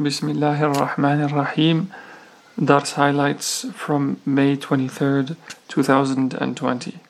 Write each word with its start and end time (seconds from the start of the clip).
Bismillahir 0.00 0.72
Rahmanir 0.72 1.30
Rahim. 1.30 1.92
Dars 2.58 2.92
highlights 2.92 3.66
from 3.74 4.18
May 4.24 4.56
23rd, 4.56 5.36
2020. 5.68 7.00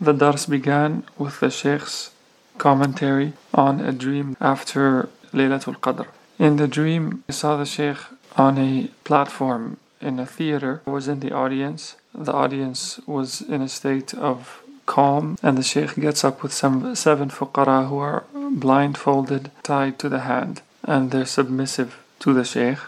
The 0.00 0.12
Dars 0.14 0.46
began 0.46 1.04
with 1.18 1.40
the 1.40 1.50
Sheikh's 1.50 2.12
commentary 2.56 3.34
on 3.52 3.80
a 3.80 3.92
dream 3.92 4.38
after 4.40 5.10
Laylatul 5.34 5.76
Qadr. 5.76 6.06
In 6.38 6.56
the 6.56 6.66
dream, 6.66 7.22
I 7.28 7.32
saw 7.32 7.58
the 7.58 7.66
Sheikh 7.66 7.98
on 8.34 8.56
a 8.56 8.88
platform 9.04 9.76
in 10.00 10.18
a 10.18 10.24
theater, 10.24 10.80
I 10.86 10.90
was 10.92 11.06
in 11.06 11.20
the 11.20 11.32
audience. 11.32 11.96
The 12.14 12.32
audience 12.32 12.98
was 13.06 13.42
in 13.42 13.60
a 13.60 13.68
state 13.68 14.14
of 14.14 14.62
calm, 14.86 15.36
and 15.42 15.58
the 15.58 15.62
Sheikh 15.62 15.96
gets 15.96 16.24
up 16.24 16.42
with 16.42 16.54
some 16.54 16.94
seven 16.94 17.28
fuqara 17.28 17.90
who 17.90 17.98
are 17.98 18.24
blindfolded, 18.32 19.50
tied 19.62 19.98
to 19.98 20.08
the 20.08 20.20
hand, 20.20 20.62
and 20.84 21.10
they're 21.10 21.26
submissive 21.26 21.98
to 22.20 22.32
the 22.32 22.44
Sheikh. 22.44 22.78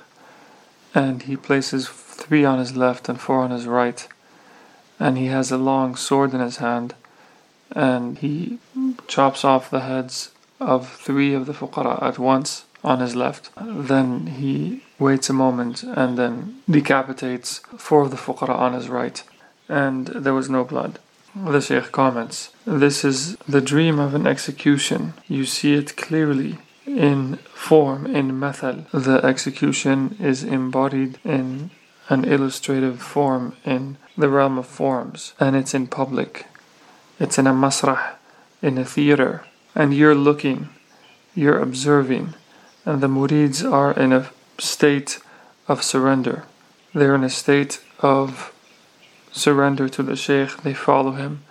And 0.94 1.22
he 1.22 1.36
places 1.36 1.88
three 1.88 2.44
on 2.44 2.58
his 2.58 2.76
left 2.76 3.08
and 3.08 3.20
four 3.20 3.40
on 3.40 3.50
his 3.50 3.66
right, 3.66 4.06
and 5.00 5.16
he 5.16 5.26
has 5.26 5.50
a 5.50 5.56
long 5.56 5.96
sword 5.96 6.34
in 6.34 6.40
his 6.40 6.58
hand, 6.58 6.94
and 7.74 8.18
he 8.18 8.58
chops 9.08 9.44
off 9.44 9.70
the 9.70 9.80
heads 9.80 10.32
of 10.60 10.92
three 10.92 11.34
of 11.34 11.46
the 11.46 11.52
fuqara 11.52 12.02
at 12.02 12.18
once 12.18 12.64
on 12.84 13.00
his 13.00 13.16
left. 13.16 13.50
Then 13.56 14.26
he 14.26 14.82
waits 14.98 15.30
a 15.30 15.32
moment 15.32 15.82
and 15.82 16.18
then 16.18 16.62
decapitates 16.68 17.58
four 17.76 18.02
of 18.02 18.10
the 18.10 18.16
fuqara 18.16 18.54
on 18.54 18.72
his 18.72 18.88
right. 18.88 19.22
And 19.68 20.08
there 20.08 20.34
was 20.34 20.50
no 20.50 20.64
blood. 20.64 20.98
The 21.34 21.60
Shaykh 21.60 21.92
comments 21.92 22.50
This 22.66 23.04
is 23.04 23.36
the 23.48 23.62
dream 23.62 23.98
of 23.98 24.14
an 24.14 24.26
execution. 24.26 25.14
You 25.28 25.46
see 25.46 25.74
it 25.74 25.96
clearly 25.96 26.58
in 26.86 27.36
form, 27.54 28.06
in 28.06 28.38
method. 28.38 28.86
The 28.92 29.24
execution 29.24 30.16
is 30.20 30.42
embodied 30.44 31.18
in 31.24 31.70
an 32.08 32.24
illustrative 32.24 33.00
form 33.00 33.56
in 33.64 33.96
the 34.16 34.28
realm 34.28 34.58
of 34.58 34.66
forms, 34.66 35.34
and 35.40 35.56
it's 35.56 35.74
in 35.74 35.86
public. 35.86 36.46
It's 37.18 37.38
in 37.38 37.46
a 37.46 37.52
masrah, 37.52 38.14
in 38.60 38.78
a 38.78 38.84
theater, 38.84 39.44
and 39.74 39.94
you're 39.94 40.14
looking, 40.14 40.68
you're 41.34 41.58
observing, 41.58 42.34
and 42.84 43.00
the 43.00 43.08
murids 43.08 43.64
are 43.64 43.92
in 43.92 44.12
a 44.12 44.30
state 44.58 45.18
of 45.68 45.82
surrender. 45.82 46.44
They're 46.94 47.14
in 47.14 47.24
a 47.24 47.30
state 47.30 47.80
of 48.00 48.52
surrender 49.30 49.88
to 49.88 50.02
the 50.02 50.16
Shaykh, 50.16 50.62
they 50.62 50.74
follow 50.74 51.12
him, 51.12 51.44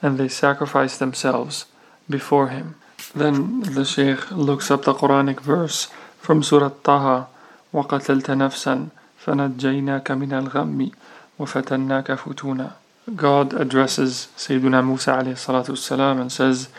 and 0.00 0.18
they 0.18 0.28
sacrifice 0.28 0.96
themselves 0.98 1.66
before 2.10 2.48
him. 2.48 2.74
Then 3.15 3.61
the 3.61 3.85
Shaykh 3.85 4.31
looks 4.31 4.69
up 4.69 4.83
the 4.83 4.93
Quranic 4.93 5.39
verse 5.39 5.87
from 6.19 6.43
Surah 6.43 6.71
Taha 6.83 7.27
وَقَتَلْتَ 7.73 8.27
نَفْسًا 8.29 8.89
فَنَجَّيْنَاكَ 9.23 10.07
مِنَ 10.11 10.49
الْغَمِّ 10.49 10.91
وَفَتَنَّاكَ 11.39 12.17
فُتُونًا 12.17 12.71
God 13.15 13.53
addresses 13.53 14.27
Sayyidina 14.37 14.85
Musa 14.85 15.11
والسلام, 15.11 16.19
and 16.19 16.31
says, 16.31 16.69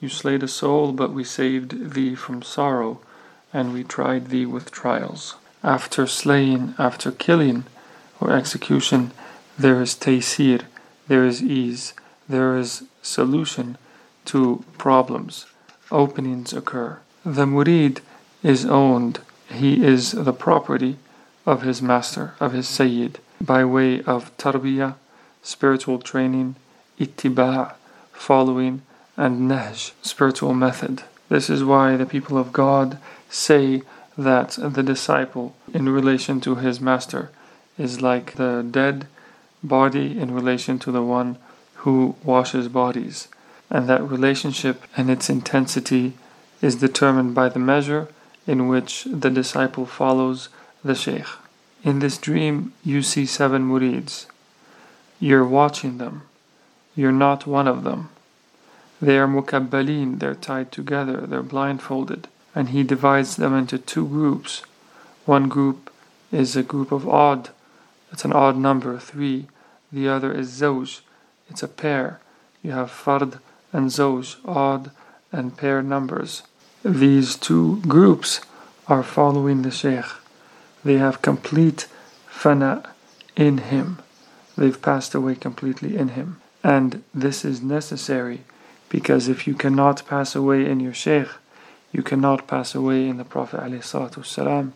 You 0.00 0.08
slayed 0.08 0.42
a 0.42 0.48
soul, 0.48 0.92
but 0.92 1.12
we 1.12 1.24
saved 1.24 1.94
thee 1.94 2.14
from 2.14 2.42
sorrow 2.42 3.00
and 3.52 3.72
we 3.72 3.84
tried 3.84 4.28
thee 4.28 4.46
with 4.46 4.70
trials. 4.70 5.36
After 5.62 6.06
slaying, 6.06 6.74
after 6.78 7.10
killing 7.10 7.64
or 8.20 8.32
execution, 8.32 9.12
there 9.58 9.80
is 9.80 9.94
taysir, 9.94 10.62
there 11.08 11.24
is 11.24 11.42
ease, 11.42 11.94
there 12.28 12.56
is 12.56 12.84
solution 13.02 13.78
to 14.26 14.64
problems. 14.76 15.46
Openings 15.93 16.51
occur. 16.53 16.99
The 17.23 17.45
murid 17.45 17.99
is 18.41 18.65
owned, 18.65 19.19
he 19.47 19.85
is 19.85 20.11
the 20.11 20.33
property 20.33 20.97
of 21.45 21.61
his 21.61 21.81
master, 21.81 22.33
of 22.39 22.51
his 22.51 22.67
sayyid, 22.67 23.19
by 23.39 23.63
way 23.63 24.01
of 24.01 24.35
tarbiyah, 24.37 24.95
spiritual 25.43 25.99
training, 25.99 26.55
ittiba, 26.99 27.75
following, 28.11 28.81
and 29.15 29.49
nahj, 29.49 29.91
spiritual 30.01 30.53
method. 30.55 31.03
This 31.29 31.49
is 31.49 31.63
why 31.63 31.95
the 31.95 32.07
people 32.07 32.37
of 32.37 32.51
God 32.51 32.97
say 33.29 33.83
that 34.17 34.57
the 34.59 34.83
disciple 34.83 35.55
in 35.73 35.89
relation 35.89 36.41
to 36.41 36.55
his 36.55 36.81
master 36.81 37.29
is 37.77 38.01
like 38.01 38.33
the 38.35 38.65
dead 38.69 39.07
body 39.63 40.19
in 40.19 40.33
relation 40.33 40.79
to 40.79 40.91
the 40.91 41.03
one 41.03 41.37
who 41.77 42.15
washes 42.23 42.67
bodies, 42.67 43.27
and 43.73 43.89
that 43.89 44.09
relationship 44.09 44.83
and 44.95 45.09
its 45.09 45.29
intensity 45.29 46.13
is 46.61 46.77
determined 46.77 47.35
by 47.35 47.49
the 47.49 47.59
measure 47.59 48.07
in 48.47 48.69
which 48.69 49.05
the 49.05 49.29
disciple 49.29 49.85
follows 49.85 50.47
the 50.83 50.95
Shaykh. 50.95 51.27
In 51.83 51.99
this 51.99 52.17
dream, 52.17 52.71
you 52.85 53.01
see 53.01 53.25
seven 53.25 53.67
murids. 53.67 54.27
You're 55.19 55.45
watching 55.45 55.97
them. 55.97 56.21
You're 56.95 57.11
not 57.11 57.45
one 57.45 57.67
of 57.67 57.83
them. 57.83 58.09
They 59.01 59.17
are 59.17 59.27
mukabbalin, 59.27 60.19
they're 60.19 60.35
tied 60.35 60.71
together, 60.71 61.27
they're 61.27 61.43
blindfolded 61.43 62.29
and 62.55 62.69
he 62.69 62.83
divides 62.83 63.35
them 63.35 63.53
into 63.55 63.77
two 63.77 64.07
groups. 64.07 64.63
One 65.25 65.49
group 65.49 65.91
is 66.31 66.55
a 66.55 66.63
group 66.63 66.91
of 66.91 67.07
odd, 67.07 67.49
it's 68.11 68.25
an 68.25 68.33
odd 68.33 68.57
number, 68.57 68.97
three. 68.99 69.47
The 69.91 70.07
other 70.07 70.31
is 70.31 70.61
zawj, 70.61 71.01
it's 71.49 71.63
a 71.63 71.67
pair. 71.67 72.19
You 72.61 72.71
have 72.71 72.91
fard 72.91 73.39
and 73.73 73.89
zawj, 73.89 74.37
odd 74.45 74.91
and 75.31 75.57
pair 75.57 75.81
numbers. 75.83 76.43
These 76.85 77.35
two 77.35 77.81
groups 77.81 78.39
are 78.87 79.03
following 79.03 79.63
the 79.63 79.71
Shaykh. 79.71 80.05
They 80.85 80.97
have 80.97 81.21
complete 81.21 81.87
fana 82.29 82.87
in 83.35 83.57
him. 83.57 83.99
They've 84.57 84.81
passed 84.81 85.15
away 85.15 85.35
completely 85.35 85.97
in 85.97 86.09
him. 86.09 86.39
And 86.63 87.03
this 87.13 87.43
is 87.43 87.61
necessary 87.61 88.41
because 88.89 89.27
if 89.27 89.47
you 89.47 89.55
cannot 89.55 90.07
pass 90.07 90.35
away 90.35 90.69
in 90.69 90.79
your 90.79 90.93
Shaykh, 90.93 91.29
you 91.91 92.03
cannot 92.03 92.47
pass 92.47 92.75
away 92.75 93.07
in 93.07 93.17
the 93.17 93.23
Prophet 93.23 93.59
ﷺ, 93.59 94.71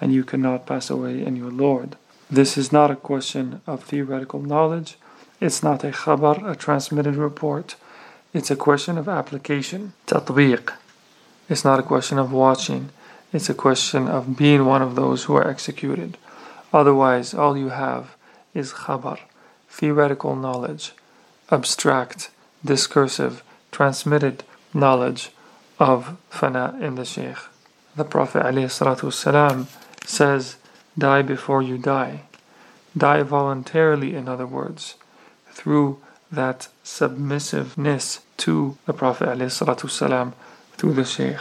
and 0.00 0.12
you 0.12 0.24
cannot 0.24 0.66
pass 0.66 0.88
away 0.88 1.24
in 1.24 1.36
your 1.36 1.50
Lord. 1.50 1.96
This 2.30 2.56
is 2.56 2.72
not 2.72 2.90
a 2.90 2.96
question 2.96 3.60
of 3.66 3.82
theoretical 3.82 4.40
knowledge. 4.40 4.96
It's 5.40 5.62
not 5.62 5.82
a 5.82 5.90
khabar, 5.90 6.48
a 6.48 6.54
transmitted 6.54 7.16
report. 7.16 7.74
It's 8.32 8.50
a 8.50 8.56
question 8.56 8.96
of 8.96 9.08
application. 9.08 9.92
Tatbiq. 10.06 10.72
It's 11.48 11.64
not 11.64 11.80
a 11.80 11.82
question 11.82 12.16
of 12.16 12.32
watching. 12.32 12.90
It's 13.32 13.48
a 13.48 13.54
question 13.54 14.06
of 14.06 14.36
being 14.36 14.66
one 14.66 14.82
of 14.82 14.94
those 14.94 15.24
who 15.24 15.34
are 15.34 15.48
executed. 15.48 16.16
Otherwise, 16.72 17.34
all 17.34 17.56
you 17.56 17.70
have 17.70 18.16
is 18.54 18.72
khabar, 18.72 19.18
theoretical 19.68 20.36
knowledge, 20.36 20.92
abstract, 21.50 22.30
discursive, 22.64 23.42
transmitted 23.72 24.44
knowledge 24.72 25.30
of 25.80 26.16
fana 26.30 26.80
in 26.80 26.94
the 26.94 27.04
Shaykh. 27.04 27.38
The 27.96 28.04
Prophet 28.04 28.44
ﷺ 28.44 29.66
says, 30.06 30.56
Die 30.96 31.22
before 31.22 31.62
you 31.62 31.78
die. 31.78 32.22
Die 32.96 33.22
voluntarily, 33.24 34.14
in 34.14 34.28
other 34.28 34.46
words, 34.46 34.94
through 35.50 35.98
that 36.30 36.68
submissiveness 36.84 38.20
to 38.38 38.76
the 38.86 38.92
Prophet 38.92 39.28
ﷺ 39.28 40.32
through 40.72 40.94
the 40.94 41.04
Shaykh. 41.04 41.40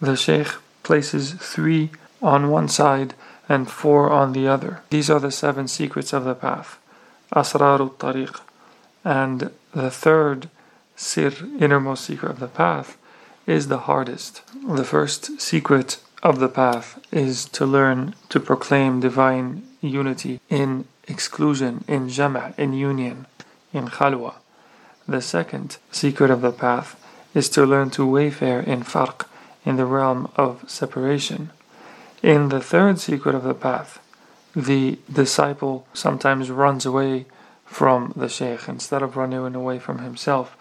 The 0.00 0.16
Shaykh 0.16 0.48
places 0.82 1.32
three 1.32 1.90
on 2.22 2.50
one 2.50 2.68
side 2.68 3.14
and 3.48 3.70
four 3.70 4.10
on 4.10 4.32
the 4.32 4.46
other. 4.46 4.82
These 4.90 5.10
are 5.10 5.20
the 5.20 5.30
seven 5.30 5.68
secrets 5.68 6.12
of 6.12 6.24
the 6.24 6.34
path. 6.34 6.78
Asrarul 7.34 7.94
Tariq. 7.94 8.40
And 9.04 9.50
the 9.72 9.90
third 9.90 10.48
sir, 10.96 11.32
innermost 11.60 12.04
secret 12.04 12.30
of 12.30 12.40
the 12.40 12.48
path, 12.48 12.96
is 13.46 13.68
the 13.68 13.78
hardest. 13.78 14.42
The 14.66 14.84
first 14.84 15.40
secret 15.40 15.98
of 16.22 16.40
the 16.40 16.48
path 16.48 16.98
is 17.12 17.44
to 17.50 17.64
learn 17.64 18.14
to 18.30 18.40
proclaim 18.40 19.00
divine 19.00 19.62
unity 19.80 20.40
in 20.48 20.86
exclusion, 21.06 21.84
in 21.86 22.08
jama', 22.08 22.54
in 22.58 22.72
union, 22.72 23.26
in 23.76 23.88
khalwa. 23.88 24.34
The 25.06 25.20
second 25.20 25.76
secret 25.92 26.30
of 26.30 26.40
the 26.40 26.52
path 26.52 27.00
is 27.34 27.48
to 27.50 27.66
learn 27.66 27.90
to 27.90 28.06
wayfare 28.06 28.66
in 28.66 28.82
farq, 28.82 29.26
in 29.64 29.76
the 29.76 29.84
realm 29.84 30.30
of 30.36 30.64
separation. 30.68 31.50
In 32.22 32.48
the 32.48 32.60
third 32.60 32.98
secret 32.98 33.34
of 33.34 33.44
the 33.44 33.54
path, 33.54 34.00
the 34.54 34.98
disciple 35.12 35.86
sometimes 35.92 36.50
runs 36.50 36.86
away 36.86 37.26
from 37.66 38.12
the 38.16 38.28
sheikh 38.28 38.68
instead 38.68 39.02
of 39.02 39.16
running 39.16 39.54
away 39.54 39.78
from 39.78 39.98
himself 39.98 40.56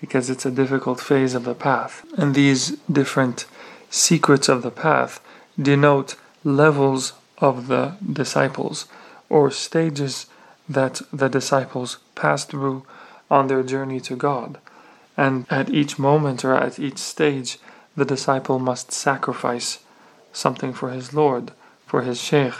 because 0.00 0.28
it's 0.28 0.46
a 0.46 0.50
difficult 0.50 1.00
phase 1.00 1.34
of 1.34 1.44
the 1.44 1.54
path. 1.54 2.04
And 2.16 2.34
these 2.34 2.72
different 3.00 3.46
secrets 3.90 4.48
of 4.48 4.62
the 4.62 4.70
path 4.70 5.20
denote 5.60 6.14
levels 6.44 7.14
of 7.38 7.68
the 7.68 7.96
disciples 8.12 8.86
or 9.28 9.50
stages 9.50 10.26
that 10.67 11.01
the 11.11 11.29
disciples 11.29 11.97
pass 12.15 12.45
through 12.45 12.85
on 13.29 13.47
their 13.47 13.63
journey 13.63 13.99
to 14.01 14.15
God. 14.15 14.57
And 15.17 15.45
at 15.49 15.69
each 15.69 15.99
moment 15.99 16.43
or 16.43 16.55
at 16.55 16.79
each 16.79 16.97
stage, 16.97 17.59
the 17.95 18.05
disciple 18.05 18.59
must 18.59 18.91
sacrifice 18.91 19.79
something 20.31 20.73
for 20.73 20.89
his 20.89 21.13
Lord, 21.13 21.51
for 21.85 22.01
his 22.01 22.19
Sheikh, 22.19 22.53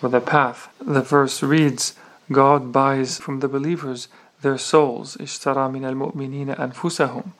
for 0.00 0.08
the 0.08 0.20
path. 0.20 0.68
The 0.80 1.02
verse 1.02 1.42
reads, 1.42 1.94
God 2.30 2.72
buys 2.72 3.18
from 3.18 3.40
the 3.40 3.48
believers 3.48 4.08
their 4.42 4.58
souls. 4.58 5.16
اشترى 5.16 5.70
من 5.70 5.84
المؤمنين 5.84 6.56
أنفسهم. 6.56 7.32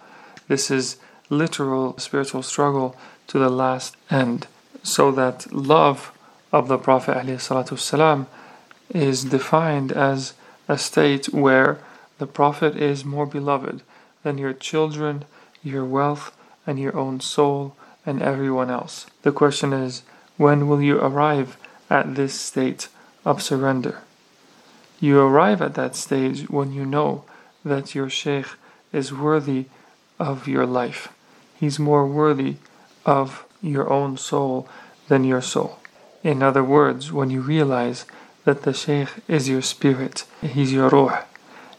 This 0.49 0.71
is 0.71 0.97
literal 1.31 1.97
spiritual 1.99 2.43
struggle 2.43 2.97
to 3.29 3.39
the 3.39 3.51
last 3.51 3.97
end, 4.11 4.47
so 4.83 5.11
that 5.13 5.53
love 5.53 6.13
of 6.53 6.69
the 6.69 6.79
Prophet 6.79 7.17
ﷺ 7.17 8.27
is 8.94 9.26
defined 9.26 9.92
as 9.92 10.34
a 10.68 10.78
state 10.78 11.26
where 11.34 11.80
the 12.20 12.28
Prophet 12.28 12.76
is 12.76 13.04
more 13.04 13.26
beloved 13.26 13.82
than 14.24 14.38
your 14.38 14.54
children, 14.54 15.26
your 15.64 15.84
wealth, 15.84 16.36
and 16.66 16.80
your 16.80 16.96
own 16.96 17.20
soul, 17.20 17.76
and 18.06 18.22
everyone 18.22 18.70
else. 18.70 19.08
The 19.24 19.32
question 19.32 19.74
is, 19.74 20.04
when 20.38 20.68
will 20.68 20.82
you 20.82 21.00
arrive 21.00 21.58
at 21.90 22.16
this 22.16 22.40
state 22.40 22.88
of 23.26 23.42
surrender? 23.42 24.00
You 25.00 25.20
arrive 25.20 25.62
at 25.62 25.76
that 25.76 25.96
stage 25.96 26.50
when 26.50 26.72
you 26.72 26.86
know 26.86 27.26
that 27.66 27.94
your 27.94 28.10
Sheikh 28.10 28.48
is 28.92 29.14
worthy 29.14 29.66
of 30.20 30.48
your 30.48 30.66
life. 30.66 31.10
He's 31.60 31.80
more 31.80 32.06
worthy 32.08 32.56
of 33.06 33.46
your 33.62 33.92
own 33.92 34.18
soul 34.18 34.68
than 35.08 35.24
your 35.24 35.42
soul. 35.42 35.80
In 36.24 36.42
other 36.42 36.64
words, 36.64 37.12
when 37.12 37.30
you 37.30 37.42
realize 37.42 38.06
that 38.46 38.64
the 38.64 38.74
Sheikh 38.74 39.10
is 39.28 39.48
your 39.48 39.62
spirit, 39.62 40.26
he's 40.42 40.74
your 40.74 40.90
ruh, 40.90 41.24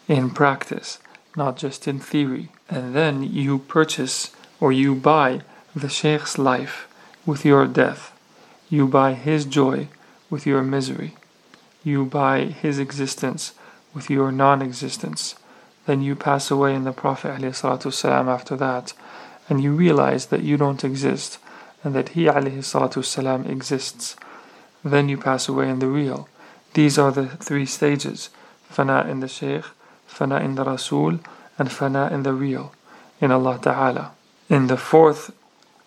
in 0.08 0.30
practice, 0.30 0.98
not 1.36 1.56
just 1.56 1.86
in 1.86 2.00
theory. 2.00 2.48
And 2.68 2.94
then 2.94 3.22
you 3.22 3.58
purchase 3.58 4.34
or 4.60 4.72
you 4.72 4.94
buy 4.94 5.42
the 5.74 5.88
Sheikh's 5.88 6.38
life 6.38 6.88
with 7.26 7.44
your 7.44 7.66
death. 7.66 8.12
You 8.70 8.86
buy 8.86 9.14
his 9.14 9.44
joy 9.44 9.88
with 10.30 10.46
your 10.46 10.62
misery. 10.62 11.14
You 11.82 12.04
buy 12.04 12.46
his 12.46 12.78
existence 12.78 13.52
with 13.92 14.08
your 14.08 14.32
non 14.32 14.62
existence. 14.62 15.34
Then 15.86 16.00
you 16.00 16.16
pass 16.16 16.50
away 16.50 16.74
in 16.74 16.84
the 16.84 16.92
Prophet 16.92 17.40
ﷺ 17.40 18.26
after 18.26 18.56
that, 18.56 18.94
and 19.48 19.62
you 19.62 19.72
realize 19.72 20.26
that 20.26 20.42
you 20.42 20.56
don't 20.56 20.82
exist 20.82 21.38
and 21.82 21.94
that 21.94 22.10
he 22.10 22.24
ﷺ 22.24 23.48
exists. 23.50 24.16
Then 24.82 25.08
you 25.10 25.18
pass 25.18 25.48
away 25.48 25.68
in 25.68 25.80
the 25.80 25.88
real. 25.88 26.28
These 26.74 26.98
are 26.98 27.12
the 27.12 27.28
three 27.28 27.66
stages 27.66 28.30
fana 28.70 29.08
in 29.08 29.20
the 29.20 29.28
Shaykh, 29.28 29.64
fana 30.08 30.42
in 30.42 30.56
the 30.56 30.64
Rasul, 30.64 31.20
and 31.56 31.68
fana 31.68 32.10
in 32.10 32.24
the 32.24 32.32
real, 32.32 32.72
in 33.20 33.30
Allah 33.30 33.60
Ta'ala. 33.62 34.12
In 34.48 34.66
the 34.66 34.76
fourth 34.76 35.32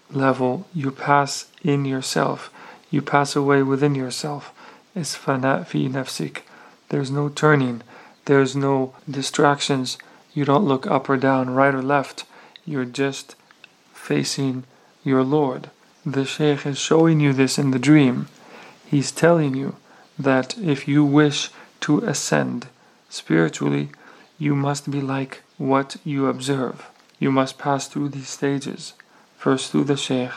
level, 0.09 0.65
you 0.73 0.91
pass 0.91 1.47
in 1.61 1.83
yourself, 1.83 2.49
you 2.89 3.01
pass 3.01 3.35
away 3.35 3.63
within 3.63 3.95
yourself. 3.95 4.53
It's 4.95 5.17
fana 5.17 5.65
fi 5.67 5.89
nafsik. 5.89 6.43
There's 6.87 7.11
no 7.11 7.27
turning, 7.27 7.81
there's 8.23 8.55
no 8.55 8.95
distractions. 9.09 9.97
You 10.33 10.45
don't 10.45 10.65
look 10.65 10.87
up 10.87 11.09
or 11.09 11.17
down, 11.17 11.49
right 11.49 11.75
or 11.75 11.81
left. 11.81 12.23
You're 12.65 12.85
just 12.85 13.35
facing 13.93 14.63
your 15.03 15.23
Lord. 15.23 15.69
The 16.05 16.23
Shaykh 16.23 16.65
is 16.65 16.77
showing 16.77 17.19
you 17.19 17.33
this 17.33 17.57
in 17.57 17.71
the 17.71 17.79
dream. 17.79 18.27
He's 18.85 19.11
telling 19.11 19.53
you 19.53 19.75
that 20.17 20.57
if 20.57 20.87
you 20.87 21.03
wish 21.03 21.49
to 21.81 21.99
ascend 21.99 22.67
spiritually, 23.09 23.89
you 24.37 24.55
must 24.55 24.89
be 24.89 25.01
like 25.01 25.41
what 25.57 25.97
you 26.03 26.27
observe. 26.27 26.85
You 27.19 27.31
must 27.31 27.57
pass 27.57 27.87
through 27.87 28.09
these 28.09 28.29
stages, 28.29 28.93
first 29.37 29.71
through 29.71 29.85
the 29.85 29.97
Shaykh, 29.97 30.31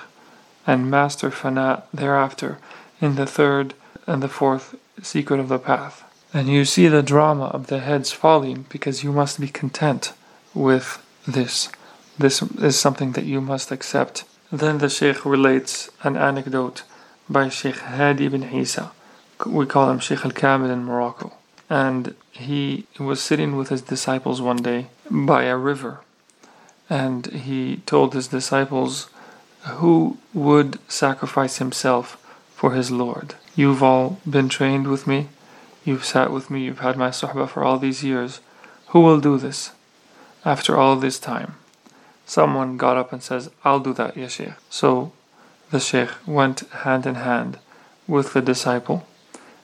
and 0.67 0.91
master 0.91 1.31
Fana 1.31 1.83
thereafter 1.93 2.59
in 3.01 3.17
the 3.17 3.27
third 3.27 3.75
and 4.07 4.23
the 4.23 4.29
fourth 4.29 4.75
secret 5.03 5.41
of 5.41 5.49
the 5.49 5.59
path. 5.59 6.05
And 6.33 6.49
you 6.49 6.65
see 6.65 6.87
the 6.89 7.03
drama 7.03 7.47
of 7.47 7.67
the 7.67 7.81
heads 7.81 8.13
falling 8.13 8.67
because 8.69 9.03
you 9.03 9.13
must 9.13 9.41
be 9.41 9.49
content 9.49 10.13
with 10.55 11.05
this. 11.27 11.69
This 12.19 12.43
is 12.43 12.79
something 12.79 13.13
that 13.13 13.25
you 13.25 13.41
must 13.41 13.71
accept. 13.73 14.25
Then 14.53 14.79
the 14.79 14.89
Shaykh 14.89 15.25
relates 15.25 15.91
an 16.03 16.17
anecdote 16.17 16.83
by 17.29 17.49
Sheikh 17.49 17.79
Hadi 17.79 18.27
ibn 18.27 18.45
Isa. 18.45 18.93
We 19.47 19.67
call 19.67 19.91
him 19.91 19.99
Sheikh 19.99 20.25
al 20.25 20.33
Kamil 20.33 20.71
in 20.71 20.85
Morocco. 20.85 21.33
And 21.69 22.15
he 22.33 22.87
was 22.99 23.23
sitting 23.23 23.57
with 23.57 23.69
his 23.69 23.83
disciples 23.83 24.43
one 24.43 24.57
day 24.57 24.89
by 25.11 25.45
a 25.45 25.57
river. 25.57 26.01
And 26.89 27.27
he 27.27 27.79
told 27.87 28.13
his 28.13 28.29
disciples, 28.29 29.09
Who 29.79 30.19
would 30.35 30.79
sacrifice 30.91 31.59
himself 31.59 32.17
for 32.55 32.73
his 32.73 32.91
Lord? 32.91 33.35
You've 33.55 33.83
all 33.83 34.21
been 34.29 34.49
trained 34.49 34.89
with 34.89 35.07
me. 35.07 35.29
You've 35.85 36.05
sat 36.05 36.31
with 36.31 36.51
me. 36.51 36.65
You've 36.65 36.81
had 36.81 36.97
my 36.97 37.11
suhbah 37.11 37.49
for 37.49 37.65
all 37.65 37.79
these 37.79 38.03
years. 38.03 38.41
Who 38.89 39.01
will 39.01 39.21
do 39.21 39.39
this 39.39 39.71
after 40.45 40.77
all 40.77 40.97
this 40.97 41.19
time? 41.19 41.55
Someone 42.27 42.77
got 42.77 42.97
up 42.97 43.13
and 43.13 43.23
says, 43.23 43.51
I'll 43.65 43.81
do 43.81 43.93
that, 43.95 44.17
ya 44.17 44.29
Sheikh. 44.29 44.55
So 44.69 45.13
the 45.71 45.81
Sheikh 45.81 46.11
went 46.27 46.61
hand 46.85 47.07
in 47.07 47.17
hand 47.17 47.59
with 48.07 48.33
the 48.33 48.43
disciple 48.43 49.07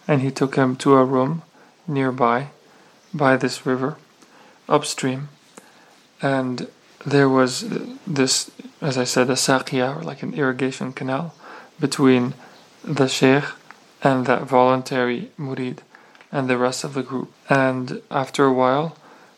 and 0.09 0.23
he 0.23 0.31
took 0.31 0.57
him 0.57 0.77
to 0.77 0.95
a 0.95 1.05
room 1.05 1.43
nearby 1.87 2.49
by 3.13 3.37
this 3.37 3.65
river 3.67 3.97
upstream 4.69 5.29
and 6.23 6.69
there 7.05 7.29
was 7.29 7.65
this 8.07 8.51
as 8.81 8.99
I 8.99 9.05
said 9.05 9.31
a 9.31 9.35
saqiya 9.35 9.97
or 9.97 10.03
like 10.03 10.23
an 10.23 10.35
irrigation 10.35 10.93
canal 10.93 11.35
between 11.79 12.35
the 12.83 13.09
Sheikh 13.09 13.45
and 14.03 14.27
that 14.27 14.43
voluntary 14.43 15.31
murid 15.39 15.79
and 16.33 16.49
the 16.49 16.59
rest 16.59 16.85
of 16.85 16.95
the 16.95 17.03
group 17.03 17.33
and 17.49 18.03
after 18.11 18.45
a 18.45 18.53
while 18.53 18.97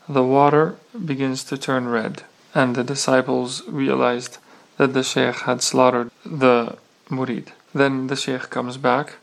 the 0.08 0.24
water 0.24 0.76
begins 1.04 1.44
to 1.44 1.58
turn 1.58 1.88
red 1.88 2.22
and 2.54 2.74
the 2.74 2.84
disciples 2.84 3.62
realized 3.68 4.38
that 4.78 4.94
the 4.94 5.02
Sheikh 5.02 5.40
had 5.40 5.60
slaughtered 5.60 6.10
the 6.24 6.78
murid. 7.10 7.48
Then 7.74 8.06
the 8.06 8.16
Sheikh 8.16 8.48
comes 8.48 8.76
back 8.78 9.16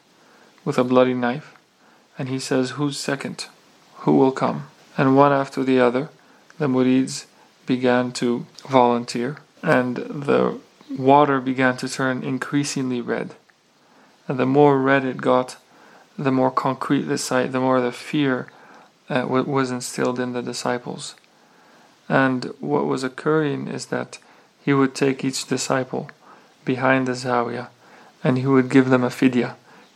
with 0.66 0.78
a 0.78 0.84
bloody 0.84 1.14
knife 1.14 1.56
and 2.18 2.28
he 2.28 2.40
says, 2.40 2.72
Who's 2.72 2.98
second? 2.98 3.46
Who 4.00 4.18
will 4.18 4.32
come? 4.32 4.68
And 4.98 5.16
one 5.16 5.32
after 5.32 5.64
the 5.64 5.80
other, 5.80 6.10
the 6.58 6.68
murids 6.68 7.26
began 7.66 8.12
to 8.14 8.46
volunteer 8.68 9.38
and 9.64 9.96
the 9.98 10.60
water 10.98 11.40
began 11.40 11.78
to 11.78 11.90
turn 11.90 12.24
increasingly 12.24 13.02
red. 13.02 13.36
And 14.28 14.40
the 14.40 14.46
more 14.46 14.80
red 14.80 15.06
it 15.06 15.18
got, 15.18 15.58
the 16.18 16.32
more 16.32 16.52
concrete 16.52 17.04
the 17.04 17.18
sight, 17.18 17.52
the 17.52 17.60
more 17.60 17.82
the 17.82 17.92
fear 17.92 18.48
uh, 19.10 19.26
was 19.28 19.72
instilled 19.72 20.20
in 20.20 20.34
the 20.34 20.42
disciples. 20.42 21.16
And 22.08 22.54
what 22.60 22.86
was 22.86 23.04
occurring 23.04 23.68
is 23.68 23.88
that 23.88 24.20
he 24.64 24.74
would 24.74 24.96
take 24.96 25.24
each 25.24 25.46
disciple 25.46 26.10
behind 26.64 27.08
the 27.08 27.14
Zawiya 27.14 27.68
and 28.24 28.38
he 28.38 28.48
would 28.48 28.70
give 28.70 28.90
them 28.90 29.04
a 29.04 29.10
fidya. 29.10 29.56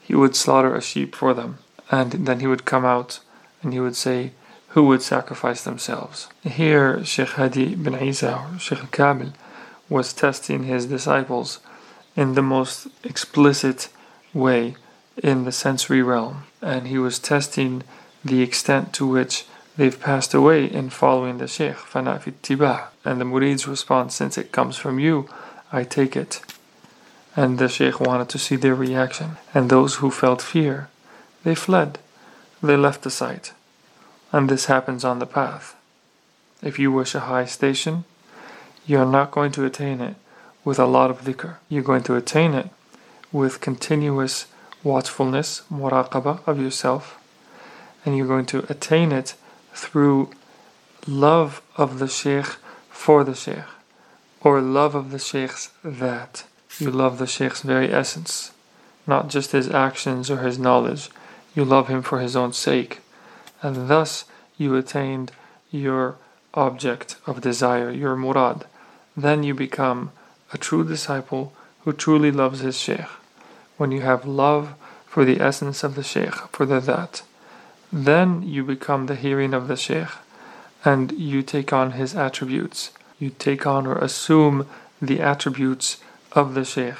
He 0.10 0.16
would 0.16 0.36
slaughter 0.36 0.76
a 0.76 0.82
sheep 0.82 1.14
for 1.14 1.36
them. 1.36 1.60
And 1.92 2.26
then 2.26 2.40
he 2.40 2.48
would 2.48 2.66
come 2.66 2.84
out 2.84 3.20
and 3.62 3.74
he 3.74 3.80
would 3.80 3.96
say, 3.96 4.32
Who 4.70 4.86
would 4.86 5.04
sacrifice 5.04 5.64
themselves? 5.64 6.28
Here, 6.42 7.06
Sheikh 7.06 7.34
Hadi 7.38 7.76
bin 7.76 7.94
Isa 7.94 8.34
or 8.36 8.58
Sheikh 8.58 8.90
Kamil 8.90 9.34
was 9.88 10.12
testing 10.12 10.64
his 10.64 10.88
disciples 10.88 11.60
in 12.16 12.34
the 12.34 12.42
most 12.42 12.88
explicit 13.04 13.90
way 14.34 14.76
in 15.16 15.46
the 15.46 15.52
sensory 15.52 16.02
realm. 16.02 16.46
And 16.60 16.88
he 16.88 16.98
was 16.98 17.20
testing 17.20 17.84
the 18.26 18.42
extent 18.42 18.94
to 18.94 19.06
which 19.06 19.46
they've 19.78 20.00
passed 20.00 20.34
away 20.34 20.66
in 20.66 20.90
following 20.90 21.38
the 21.38 21.48
Sheikh, 21.48 21.76
fana 21.76 22.20
fi 22.20 22.32
tibah. 22.32 22.88
And 23.06 23.22
the 23.22 23.26
murid's 23.26 23.68
response, 23.68 24.16
since 24.16 24.40
it 24.40 24.52
comes 24.52 24.76
from 24.76 24.98
you, 24.98 25.30
I 25.72 25.84
take 25.84 26.16
it. 26.16 26.42
And 27.36 27.58
the 27.58 27.70
Sheikh 27.70 28.00
wanted 28.00 28.30
to 28.30 28.40
see 28.40 28.56
their 28.56 28.76
reaction. 28.76 29.38
And 29.54 29.70
those 29.70 29.96
who 29.96 30.12
felt 30.12 30.42
fear, 30.42 30.90
they 31.44 31.56
fled. 31.56 32.00
They 32.62 32.76
left 32.76 33.04
the 33.04 33.12
site. 33.12 33.54
And 34.32 34.50
this 34.50 34.66
happens 34.66 35.06
on 35.06 35.20
the 35.20 35.26
path. 35.26 35.76
If 36.62 36.78
you 36.78 36.92
wish 36.92 37.16
a 37.16 37.22
high 37.22 37.46
station, 37.46 38.04
you're 38.86 39.06
not 39.06 39.32
going 39.32 39.52
to 39.54 39.66
attain 39.66 40.02
it 40.02 40.16
with 40.66 40.80
a 40.80 40.86
lot 40.86 41.10
of 41.10 41.22
dhikr. 41.22 41.56
You're 41.70 41.84
going 41.84 42.04
to 42.04 42.16
attain 42.16 42.54
it 42.54 42.70
with 43.32 43.62
continuous 43.62 44.48
watchfulness, 44.84 45.62
muraqabah 45.72 46.46
of 46.48 46.60
yourself, 46.60 47.20
and 48.06 48.18
you're 48.18 48.28
going 48.28 48.46
to 48.48 48.66
attain 48.70 49.12
it 49.12 49.36
through 49.74 50.32
love 51.08 51.62
of 51.78 52.00
the 52.00 52.08
Sheikh 52.08 52.58
for 52.90 53.24
the 53.24 53.36
Sheikh, 53.36 53.70
or 54.42 54.62
love 54.62 54.96
of 54.96 55.12
the 55.12 55.20
Sheikh's 55.20 55.70
that. 55.84 56.44
You 56.80 56.92
love 56.92 57.18
the 57.18 57.28
Sheikh's 57.28 57.62
very 57.62 57.92
essence, 57.94 58.52
not 59.06 59.28
just 59.28 59.52
his 59.52 59.70
actions 59.70 60.32
or 60.32 60.38
his 60.38 60.58
knowledge. 60.58 61.10
You 61.54 61.66
love 61.66 61.90
him 61.90 62.02
for 62.02 62.20
his 62.20 62.36
own 62.36 62.54
sake, 62.54 63.02
and 63.62 63.90
thus 63.90 64.26
you 64.58 64.76
attained 64.76 65.32
your 65.72 66.16
object 66.54 67.18
of 67.28 67.42
desire, 67.42 67.92
your 67.92 68.16
murad. 68.16 68.66
Then 69.16 69.44
you 69.44 69.54
become 69.54 70.12
a 70.54 70.58
true 70.58 70.88
disciple 70.88 71.54
who 71.84 71.94
truly 71.94 72.32
loves 72.32 72.62
his 72.62 72.80
Sheikh, 72.80 73.06
when 73.78 73.92
you 73.92 74.02
have 74.02 74.26
love 74.26 74.74
for 75.06 75.26
the 75.26 75.42
essence 75.42 75.84
of 75.84 75.96
the 75.96 76.04
Shaykh, 76.04 76.36
for 76.52 76.66
the 76.66 76.80
that. 76.80 77.24
Then 77.92 78.44
you 78.44 78.64
become 78.64 79.08
the 79.08 79.16
hearing 79.16 79.54
of 79.54 79.68
the 79.68 79.76
Shaykh 79.76 80.10
and 80.86 81.12
you 81.12 81.42
take 81.42 81.74
on 81.74 81.92
his 81.92 82.16
attributes. 82.16 82.92
You 83.20 83.32
take 83.32 83.66
on 83.68 83.86
or 83.86 83.98
assume 83.98 84.68
the 85.02 85.20
attributes 85.20 85.98
of 86.34 86.54
the 86.54 86.66
Shaykh, 86.66 86.96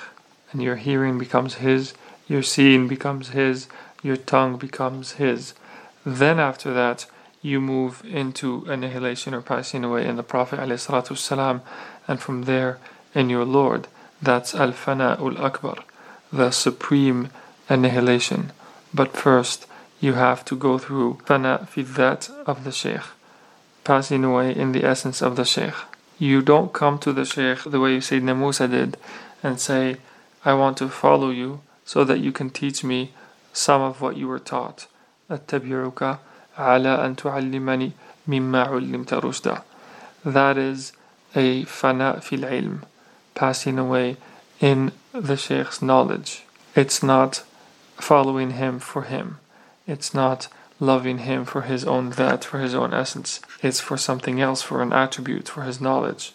and 0.52 0.62
your 0.62 0.76
hearing 0.76 1.18
becomes 1.18 1.56
his, 1.56 1.94
your 2.28 2.44
seeing 2.44 2.88
becomes 2.88 3.30
his, 3.30 3.68
your 4.02 4.18
tongue 4.18 4.58
becomes 4.58 5.14
his. 5.14 5.54
Then 6.06 6.40
after 6.40 6.74
that, 6.74 7.06
you 7.42 7.62
move 7.62 8.04
into 8.06 8.66
annihilation 8.68 9.34
or 9.34 9.42
passing 9.42 9.84
away 9.84 10.06
in 10.06 10.16
the 10.16 10.24
Prophet 10.24 10.60
ﷺ, 10.60 11.62
and 12.08 12.20
from 12.20 12.44
there 12.44 12.80
in 13.14 13.30
your 13.30 13.46
Lord. 13.46 13.88
That's 14.22 14.54
al 14.54 14.74
Fana 14.74 15.20
ul 15.20 15.38
akbar, 15.38 15.78
the 16.32 16.52
supreme 16.52 17.30
annihilation. 17.70 18.52
But 18.94 19.16
first, 19.16 19.66
you 20.00 20.14
have 20.14 20.44
to 20.46 20.56
go 20.56 20.78
through 20.78 21.20
fana 21.26 21.68
fi 21.68 21.84
that 21.84 22.30
of 22.46 22.64
the 22.64 22.72
Shaykh, 22.72 23.08
passing 23.84 24.24
away 24.24 24.56
in 24.56 24.72
the 24.72 24.84
essence 24.84 25.22
of 25.22 25.36
the 25.36 25.46
Shaykh. 25.46 25.76
You 26.19 26.43
don't 26.43 26.73
come 26.73 26.99
to 27.01 27.13
the 27.13 27.25
Shaykh 27.25 27.65
the 27.65 27.81
way 27.81 27.99
Sayyidina 27.99 28.37
Musa 28.37 28.69
did 28.69 28.97
and 29.43 29.61
say, 29.61 29.97
I 30.45 30.55
want 30.55 30.77
to 30.79 30.89
follow 30.89 31.31
you 31.31 31.61
so 31.85 32.05
that 32.05 32.21
you 32.21 32.33
can 32.33 32.51
teach 32.51 32.85
me 32.85 33.13
some 33.53 33.83
of 33.83 34.01
what 34.01 34.17
you 34.17 34.29
were 34.29 34.39
taught. 34.39 34.87
أتبعك 35.31 36.19
على 36.59 37.05
أن 37.05 37.17
تعلمني 37.17 37.93
مما 38.29 38.69
علمت 38.69 39.15
رشدا. 39.15 39.63
That 40.25 40.57
is 40.57 40.93
a 41.35 41.65
fana 41.65 42.23
fil 42.23 42.41
ilm, 42.41 42.83
passing 43.35 43.79
away 43.79 44.17
in 44.61 44.93
the 45.13 45.37
Shaykh's 45.37 45.83
knowledge. 45.83 46.45
It's 46.75 47.03
not 47.03 47.43
following 47.97 48.53
him 48.53 48.79
for 48.79 49.03
him. 49.03 49.39
It's 49.87 50.15
not 50.15 50.49
loving 50.80 51.20
him 51.20 51.46
for 51.46 51.64
his 51.64 51.84
own 51.86 52.12
that, 52.12 52.44
for 52.44 52.60
his 52.60 52.74
own 52.74 52.94
essence. 52.94 53.42
It's 53.62 53.80
for 53.80 53.98
something 53.98 54.40
else, 54.42 54.62
for 54.62 54.82
an 54.82 54.94
attribute, 54.94 55.50
for 55.50 55.64
his 55.64 55.82
knowledge. 55.82 56.34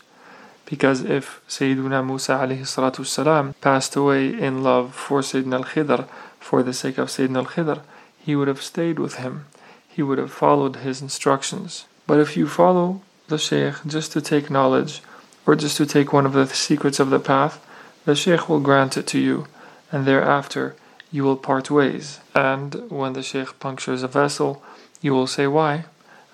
Because 0.67 1.03
if 1.03 1.43
Sayyiduna 1.49 2.07
Musa 2.07 2.33
alayhi 2.33 2.67
salam 3.07 3.55
passed 3.61 3.97
away 3.97 4.29
in 4.29 4.63
love 4.63 4.95
for 4.95 5.21
Sayyidina 5.21 5.55
al-Khidr, 5.55 6.09
for 6.39 6.63
the 6.63 6.73
sake 6.73 6.99
of 6.99 7.09
Sayyidina 7.09 7.37
al-Khidr, 7.37 7.83
he 8.19 8.37
would 8.37 8.49
have 8.49 8.63
stayed 8.63 8.99
with 8.99 9.17
him. 9.17 9.47
He 9.89 10.03
would 10.03 10.19
have 10.19 10.33
followed 10.33 10.77
his 10.77 11.01
instructions. 11.01 11.87
But 12.07 12.19
if 12.19 12.37
you 12.37 12.47
follow 12.47 13.03
the 13.29 13.39
Shaykh 13.39 13.77
just 13.87 14.13
to 14.13 14.21
take 14.21 14.51
knowledge, 14.51 15.03
or 15.47 15.55
just 15.55 15.77
to 15.77 15.87
take 15.87 16.13
one 16.13 16.27
of 16.27 16.33
the 16.33 16.47
secrets 16.47 17.01
of 17.01 17.11
the 17.11 17.21
path, 17.21 17.65
the 18.05 18.15
Shaykh 18.15 18.49
will 18.49 18.61
grant 18.61 18.97
it 18.97 19.07
to 19.09 19.19
you, 19.19 19.47
and 19.93 20.07
thereafter 20.07 20.75
you 21.15 21.23
will 21.23 21.37
part 21.37 21.71
ways. 21.71 22.19
And 22.35 22.91
when 22.91 23.13
the 23.13 23.23
Shaykh 23.23 23.61
punctures 23.61 24.03
a 24.03 24.09
vessel, 24.09 24.65
you 25.01 25.13
will 25.13 25.29
say 25.29 25.47
why, 25.47 25.85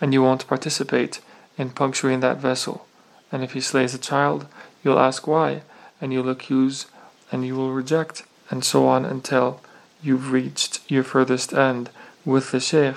and 0.01 0.15
you 0.15 0.23
won't 0.23 0.47
participate 0.47 1.21
in 1.59 1.69
puncturing 1.69 2.21
that 2.21 2.39
vessel. 2.39 2.87
And 3.31 3.45
if 3.45 3.53
he 3.53 3.61
slays 3.61 3.93
a 3.93 3.99
child, 3.99 4.47
you'll 4.83 4.99
ask 4.99 5.27
why, 5.27 5.61
and 6.01 6.15
you'll 6.15 6.31
accuse 6.31 6.87
and 7.31 7.45
you 7.45 7.55
will 7.55 7.73
reject, 7.73 8.23
and 8.49 8.65
so 8.65 8.89
on 8.89 9.05
until 9.05 9.61
you've 10.03 10.33
reached 10.33 10.81
your 10.91 11.05
furthest 11.05 11.53
end 11.53 11.91
with 12.25 12.51
the 12.51 12.59
Shaykh, 12.59 12.97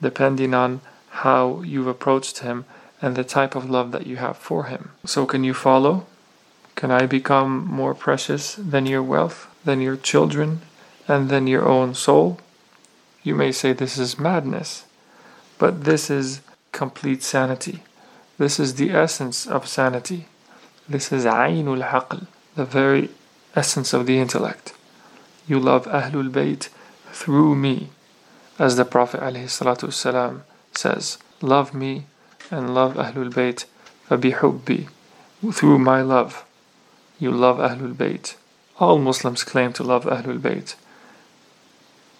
depending 0.00 0.54
on 0.54 0.80
how 1.10 1.60
you've 1.60 1.86
approached 1.86 2.38
him 2.38 2.64
and 3.02 3.14
the 3.14 3.22
type 3.22 3.54
of 3.54 3.68
love 3.68 3.92
that 3.92 4.06
you 4.06 4.16
have 4.16 4.38
for 4.38 4.64
him. 4.64 4.92
So, 5.04 5.26
can 5.26 5.44
you 5.44 5.52
follow? 5.52 6.06
Can 6.74 6.90
I 6.90 7.04
become 7.04 7.66
more 7.66 7.94
precious 7.94 8.54
than 8.54 8.86
your 8.86 9.02
wealth, 9.02 9.46
than 9.64 9.82
your 9.82 9.96
children, 9.96 10.62
and 11.08 11.30
then 11.30 11.46
your 11.46 11.66
own 11.66 11.94
soul, 11.94 12.38
you 13.22 13.34
may 13.34 13.50
say 13.50 13.72
this 13.72 13.96
is 13.98 14.18
madness, 14.18 14.84
but 15.58 15.84
this 15.84 16.10
is 16.10 16.42
complete 16.70 17.22
sanity. 17.22 17.82
This 18.36 18.60
is 18.60 18.74
the 18.74 18.90
essence 18.90 19.46
of 19.46 19.66
sanity. 19.66 20.26
This 20.88 21.10
is 21.10 21.24
Ainul 21.24 21.82
Aql, 21.82 22.26
the 22.54 22.64
very 22.64 23.08
essence 23.56 23.92
of 23.92 24.06
the 24.06 24.18
intellect. 24.18 24.74
You 25.48 25.58
love 25.58 25.86
Ahlul 25.86 26.30
Bayt 26.30 26.68
through 27.10 27.54
me, 27.56 27.88
as 28.58 28.76
the 28.76 28.84
Prophet 28.84 29.20
ﷺ 29.20 30.42
says, 30.74 31.18
Love 31.40 31.72
me 31.74 32.04
and 32.50 32.74
love 32.74 32.94
Ahlul 32.94 33.32
Bayt 33.32 33.64
فبحبي, 34.08 34.88
through 35.52 35.78
my 35.78 36.02
love. 36.02 36.44
You 37.18 37.30
love 37.30 37.58
Ahlul 37.58 37.94
Bayt. 37.94 38.36
All 38.78 38.98
Muslims 38.98 39.42
claim 39.42 39.72
to 39.72 39.82
love 39.82 40.04
Ahlul 40.04 40.38
Bayt 40.38 40.74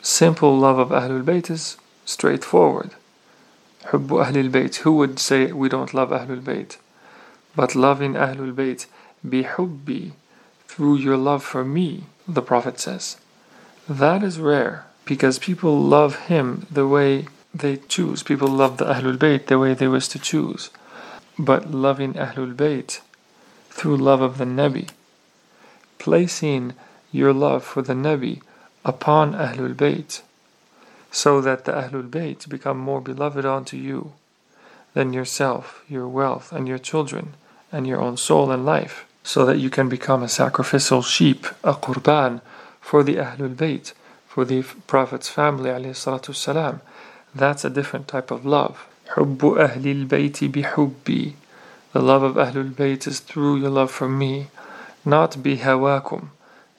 simple 0.02 0.56
love 0.58 0.78
of 0.78 0.88
Ahlul 0.88 1.24
Bayt 1.24 1.50
is 1.50 1.76
straightforward. 2.04 2.90
حب 3.86 4.08
Ahlul 4.08 4.50
Bayt. 4.50 4.76
Who 4.76 4.92
would 4.92 5.18
say 5.18 5.52
we 5.52 5.68
don't 5.68 5.94
love 5.94 6.10
Ahlul 6.10 6.42
Bayt? 6.42 6.76
But 7.56 7.74
loving 7.74 8.14
Ahlul 8.14 8.54
Bayt, 8.54 8.86
bihubbi, 9.26 10.12
through 10.66 10.96
your 10.96 11.16
love 11.16 11.42
for 11.42 11.64
me, 11.64 12.04
the 12.26 12.42
Prophet 12.42 12.78
says. 12.78 13.16
That 13.88 14.22
is 14.22 14.38
rare 14.38 14.86
because 15.04 15.38
people 15.38 15.80
love 15.80 16.26
him 16.26 16.66
the 16.70 16.86
way 16.86 17.26
they 17.54 17.76
choose. 17.76 18.22
People 18.22 18.48
love 18.48 18.76
the 18.76 18.84
Ahlul 18.84 19.16
Bayt 19.16 19.46
the 19.46 19.58
way 19.58 19.74
they 19.74 19.88
wish 19.88 20.08
to 20.08 20.18
choose. 20.18 20.70
But 21.38 21.70
loving 21.70 22.14
Ahlul 22.14 22.54
Bayt 22.54 23.00
through 23.70 23.96
love 23.96 24.20
of 24.20 24.38
the 24.38 24.44
Nabi, 24.44 24.90
placing 25.98 26.74
your 27.10 27.32
love 27.32 27.64
for 27.64 27.80
the 27.80 27.94
Nabi 27.94 28.42
upon 28.87 29.33
Ahlul 29.33 29.75
Bayt, 29.75 30.21
so 31.11 31.41
that 31.41 31.65
the 31.65 31.71
Ahlul 31.71 32.09
Bayt 32.09 32.47
become 32.49 32.77
more 32.77 33.01
beloved 33.01 33.45
unto 33.45 33.77
you 33.77 34.13
than 34.93 35.13
yourself, 35.13 35.83
your 35.87 36.07
wealth, 36.07 36.51
and 36.51 36.67
your 36.67 36.77
children, 36.77 37.33
and 37.71 37.87
your 37.87 37.99
own 37.99 38.17
soul 38.17 38.51
and 38.51 38.65
life, 38.65 39.05
so 39.23 39.45
that 39.45 39.57
you 39.57 39.69
can 39.69 39.89
become 39.89 40.21
a 40.23 40.29
sacrificial 40.29 41.01
sheep, 41.01 41.47
a 41.63 41.73
qurban, 41.73 42.41
for 42.79 43.03
the 43.03 43.15
Ahlul 43.15 43.55
Bayt, 43.55 43.93
for 44.27 44.45
the 44.45 44.63
Prophet's 44.87 45.29
family, 45.29 45.93
salam. 45.93 46.81
That's 47.33 47.65
a 47.65 47.69
different 47.69 48.07
type 48.07 48.29
of 48.31 48.45
love. 48.45 48.87
حب 49.15 49.57
أهل 49.57 49.85
البيت 49.85 50.43
بحبي 50.43 51.33
The 51.91 52.01
love 52.01 52.23
of 52.23 52.35
Ahlul 52.35 52.71
Bayt 52.73 53.05
is 53.05 53.19
through 53.19 53.57
your 53.57 53.69
love 53.69 53.91
for 53.91 54.09
me, 54.09 54.47
not 55.05 55.33
bihawakum. 55.33 56.29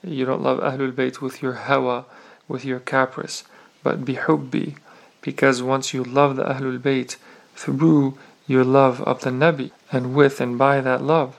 You 0.04 0.26
don't 0.26 0.42
love 0.42 0.60
Ahlul 0.60 0.94
Bayt 0.94 1.20
with 1.20 1.42
your 1.42 1.54
hawa, 1.54 2.06
with 2.48 2.64
your 2.64 2.80
caprice, 2.80 3.44
but 3.84 4.06
bihubbi, 4.06 4.78
because 5.22 5.62
once 5.62 5.94
you 5.94 6.04
love 6.04 6.36
the 6.38 6.46
Ahlul 6.46 6.80
Bayt 6.80 7.18
through 7.56 8.18
your 8.48 8.64
love 8.64 9.02
of 9.02 9.22
the 9.22 9.30
Nabi 9.30 9.72
and 9.92 10.16
with 10.16 10.40
and 10.40 10.58
by 10.58 10.80
that 10.82 11.04
love, 11.04 11.38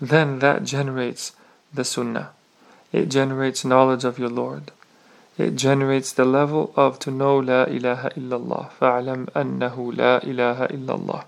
then 0.00 0.38
that 0.38 0.62
generates 0.64 1.32
the 1.74 1.84
Sunnah. 1.84 2.30
It 2.92 3.06
generates 3.06 3.64
knowledge 3.64 4.04
of 4.04 4.18
your 4.18 4.28
Lord. 4.28 4.70
It 5.36 5.56
generates 5.56 6.12
the 6.12 6.24
level 6.24 6.72
of 6.76 6.98
to 7.00 7.10
know 7.10 7.38
La 7.38 7.64
ilaha 7.64 8.10
illallah, 8.10 8.70
fa'alam 8.70 9.26
annahu 9.32 9.96
la 9.96 10.18
ilaha 10.22 10.68
illallah. 10.68 11.24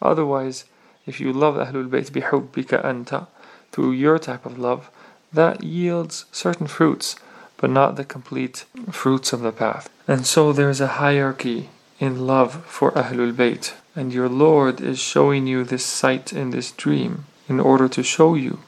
Otherwise, 0.00 0.64
if 1.06 1.20
you 1.20 1.32
love 1.32 1.54
Ahlul 1.54 1.88
Bayt 1.88 2.10
bihubbika 2.10 2.82
anta, 2.82 3.28
through 3.70 3.92
your 3.92 4.18
type 4.18 4.46
of 4.46 4.58
love, 4.58 4.90
that 5.32 5.62
yields 5.62 6.24
certain 6.32 6.66
fruits, 6.66 7.16
but 7.56 7.70
not 7.70 7.96
the 7.96 8.04
complete 8.04 8.64
fruits 8.90 9.32
of 9.32 9.40
the 9.40 9.52
path. 9.52 9.88
And 10.06 10.26
so 10.26 10.52
there's 10.52 10.80
a 10.80 10.98
hierarchy 11.02 11.68
in 11.98 12.26
love 12.26 12.64
for 12.66 12.92
Ahlul 12.92 13.32
Bayt, 13.32 13.74
and 13.96 14.12
your 14.12 14.28
Lord 14.28 14.80
is 14.80 14.98
showing 14.98 15.46
you 15.46 15.64
this 15.64 15.84
sight 15.84 16.32
in 16.32 16.50
this 16.50 16.70
dream 16.70 17.24
in 17.48 17.58
order 17.60 17.88
to 17.88 18.02
show 18.02 18.34
you 18.34 18.60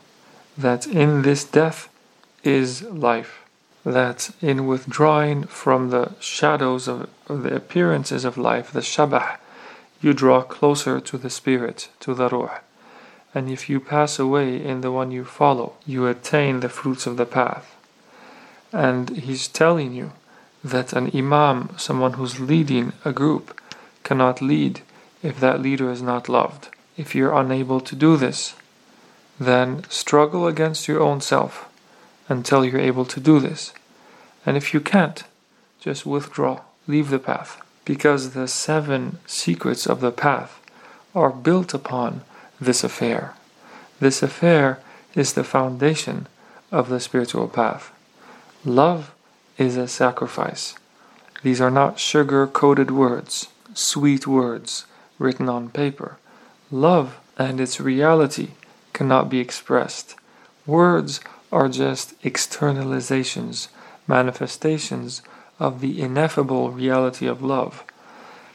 that 0.58 0.86
in 0.86 1.22
this 1.22 1.44
death 1.44 1.88
is 2.42 2.82
life, 2.82 3.44
that 3.84 4.30
in 4.40 4.66
withdrawing 4.66 5.44
from 5.44 5.90
the 5.90 6.14
shadows 6.20 6.88
of, 6.88 7.08
of 7.28 7.42
the 7.42 7.54
appearances 7.54 8.24
of 8.24 8.36
life, 8.36 8.72
the 8.72 8.80
shabah, 8.80 9.38
you 10.02 10.12
draw 10.12 10.42
closer 10.42 11.00
to 11.00 11.16
the 11.16 11.30
spirit, 11.30 11.88
to 12.00 12.14
the 12.14 12.28
ruh 12.28 12.58
and 13.34 13.50
if 13.50 13.68
you 13.68 13.78
pass 13.80 14.18
away 14.18 14.62
in 14.62 14.80
the 14.80 14.90
one 14.90 15.10
you 15.10 15.24
follow, 15.24 15.74
you 15.86 16.06
attain 16.06 16.60
the 16.60 16.68
fruits 16.68 17.06
of 17.06 17.16
the 17.16 17.26
path. 17.26 17.76
And 18.72 19.10
he's 19.10 19.46
telling 19.46 19.94
you 19.94 20.12
that 20.64 20.92
an 20.92 21.10
imam, 21.14 21.70
someone 21.76 22.14
who's 22.14 22.40
leading 22.40 22.92
a 23.04 23.12
group, 23.12 23.60
cannot 24.02 24.42
lead 24.42 24.80
if 25.22 25.38
that 25.40 25.60
leader 25.60 25.90
is 25.90 26.02
not 26.02 26.28
loved. 26.28 26.68
If 26.96 27.14
you're 27.14 27.36
unable 27.36 27.80
to 27.80 27.94
do 27.94 28.16
this, 28.16 28.54
then 29.38 29.84
struggle 29.88 30.46
against 30.46 30.88
your 30.88 31.00
own 31.00 31.20
self 31.20 31.68
until 32.28 32.64
you're 32.64 32.80
able 32.80 33.04
to 33.06 33.20
do 33.20 33.40
this. 33.40 33.72
And 34.44 34.56
if 34.56 34.74
you 34.74 34.80
can't, 34.80 35.22
just 35.80 36.04
withdraw, 36.04 36.60
leave 36.86 37.10
the 37.10 37.18
path. 37.18 37.60
Because 37.84 38.30
the 38.30 38.48
seven 38.48 39.18
secrets 39.26 39.86
of 39.86 40.00
the 40.00 40.12
path 40.12 40.60
are 41.14 41.30
built 41.30 41.74
upon 41.74 42.22
this 42.60 42.84
affair. 42.84 43.34
This 44.00 44.22
affair 44.22 44.80
is 45.14 45.32
the 45.32 45.44
foundation 45.44 46.26
of 46.70 46.88
the 46.88 47.00
spiritual 47.00 47.48
path. 47.48 47.92
Love 48.64 49.12
is 49.58 49.76
a 49.76 49.88
sacrifice. 49.88 50.74
These 51.42 51.60
are 51.60 51.70
not 51.70 51.98
sugar 51.98 52.46
coated 52.46 52.90
words, 52.90 53.48
sweet 53.74 54.26
words 54.26 54.84
written 55.18 55.48
on 55.48 55.70
paper. 55.70 56.18
Love 56.70 57.18
and 57.38 57.60
its 57.60 57.80
reality 57.80 58.48
cannot 58.92 59.28
be 59.28 59.40
expressed. 59.40 60.14
Words 60.66 61.20
are 61.50 61.68
just 61.68 62.20
externalizations, 62.22 63.68
manifestations 64.06 65.22
of 65.58 65.80
the 65.80 66.00
ineffable 66.00 66.70
reality 66.70 67.26
of 67.26 67.42
love. 67.42 67.84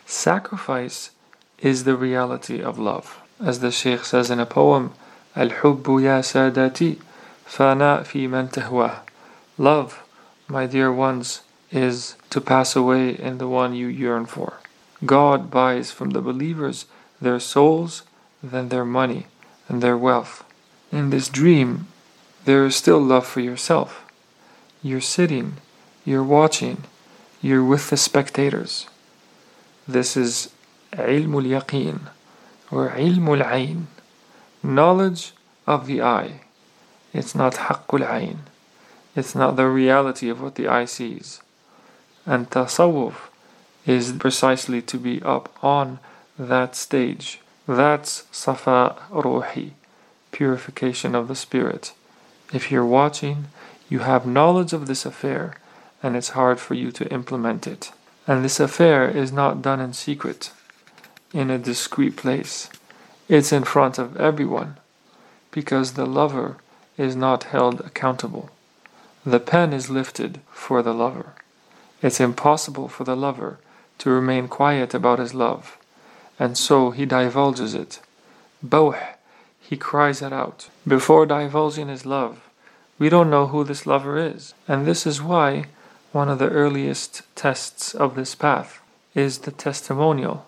Sacrifice 0.05 1.11
is 1.59 1.83
the 1.83 1.95
reality 1.95 2.61
of 2.61 2.77
love. 2.77 3.21
As 3.40 3.60
the 3.60 3.70
Shaykh 3.70 4.04
says 4.04 4.30
in 4.30 4.40
a 4.40 4.46
poem, 4.46 4.92
الحب 5.36 5.84
يا 6.00 6.20
سادتي 6.20 6.96
فناء 7.46 8.02
في 8.02 8.28
من 8.28 8.50
تهواه. 8.50 9.00
Love, 9.58 10.02
my 10.48 10.66
dear 10.66 10.92
ones, 10.92 11.40
is 11.70 12.16
to 12.30 12.40
pass 12.40 12.74
away 12.74 13.10
in 13.10 13.38
the 13.38 13.48
one 13.48 13.74
you 13.74 13.86
yearn 13.86 14.26
for. 14.26 14.54
God 15.04 15.50
buys 15.50 15.90
from 15.90 16.10
the 16.10 16.20
believers 16.20 16.86
their 17.20 17.40
souls, 17.40 18.02
then 18.42 18.68
their 18.68 18.84
money 18.84 19.26
and 19.68 19.82
their 19.82 19.96
wealth. 19.96 20.44
In 20.90 21.10
this 21.10 21.28
dream, 21.28 21.86
there 22.44 22.66
is 22.66 22.76
still 22.76 23.00
love 23.00 23.26
for 23.26 23.40
yourself. 23.40 24.04
You're 24.82 25.00
sitting, 25.00 25.58
you're 26.04 26.24
watching, 26.24 26.84
you're 27.40 27.64
with 27.64 27.90
the 27.90 27.96
spectators. 27.96 28.86
This 29.86 30.16
is 30.16 30.50
علم 30.92 31.38
اليقين 31.38 31.98
Or 32.71 32.89
ilmul 32.89 33.43
ayn, 33.45 33.85
knowledge 34.63 35.33
of 35.67 35.87
the 35.87 36.01
eye. 36.01 36.41
It's 37.13 37.35
not 37.35 37.53
haqqul 37.53 38.05
ayn. 38.05 38.37
It's 39.15 39.35
not 39.35 39.55
the 39.55 39.67
reality 39.67 40.29
of 40.29 40.41
what 40.41 40.55
the 40.55 40.67
eye 40.67 40.85
sees. 40.85 41.41
And 42.25 42.49
tasawwuf 42.49 43.29
is 43.85 44.11
precisely 44.13 44.81
to 44.81 44.97
be 44.97 45.21
up 45.21 45.55
on 45.63 45.99
that 46.37 46.75
stage. 46.75 47.39
That's 47.67 48.25
safa 48.31 48.95
ruhi, 49.11 49.71
purification 50.31 51.15
of 51.15 51.27
the 51.27 51.35
spirit. 51.35 51.93
If 52.53 52.71
you're 52.71 52.85
watching, 52.85 53.45
you 53.89 53.99
have 53.99 54.25
knowledge 54.25 54.73
of 54.73 54.87
this 54.87 55.05
affair, 55.05 55.55
and 56.03 56.15
it's 56.15 56.29
hard 56.29 56.59
for 56.59 56.73
you 56.73 56.91
to 56.91 57.11
implement 57.11 57.67
it. 57.67 57.91
And 58.27 58.43
this 58.43 58.59
affair 58.59 59.07
is 59.07 59.31
not 59.31 59.61
done 59.61 59.79
in 59.79 59.93
secret 59.93 60.51
in 61.35 61.51
a 61.51 61.57
discreet 61.57 62.15
place. 62.15 62.69
It's 63.27 63.51
in 63.51 63.65
front 63.65 63.99
of 63.99 64.15
everyone, 64.15 64.77
because 65.51 65.93
the 65.93 66.05
lover 66.05 66.57
is 66.97 67.13
not 67.13 67.43
held 67.55 67.81
accountable. 67.81 68.49
The 69.25 69.41
pen 69.41 69.73
is 69.73 69.89
lifted 69.89 70.39
for 70.49 70.81
the 70.81 70.93
lover. 70.93 71.33
It's 72.01 72.21
impossible 72.21 72.87
for 72.87 73.03
the 73.03 73.17
lover 73.17 73.59
to 73.97 74.09
remain 74.09 74.47
quiet 74.47 74.93
about 74.93 75.19
his 75.19 75.33
love, 75.33 75.77
and 76.39 76.57
so 76.57 76.91
he 76.91 77.05
divulges 77.05 77.73
it. 77.73 77.99
Bawh, 78.63 78.95
he 79.59 79.75
cries 79.75 80.21
it 80.21 80.31
out. 80.31 80.69
Before 80.87 81.25
divulging 81.25 81.89
his 81.89 82.05
love, 82.05 82.47
we 82.97 83.09
don't 83.09 83.29
know 83.29 83.47
who 83.47 83.65
this 83.65 83.85
lover 83.85 84.17
is, 84.17 84.53
and 84.69 84.85
this 84.85 85.05
is 85.05 85.21
why 85.21 85.65
one 86.13 86.29
of 86.29 86.39
the 86.39 86.49
earliest 86.49 87.23
tests 87.35 87.93
of 87.93 88.15
this 88.15 88.35
path 88.35 88.79
is 89.13 89.39
the 89.39 89.51
testimonial. 89.51 90.45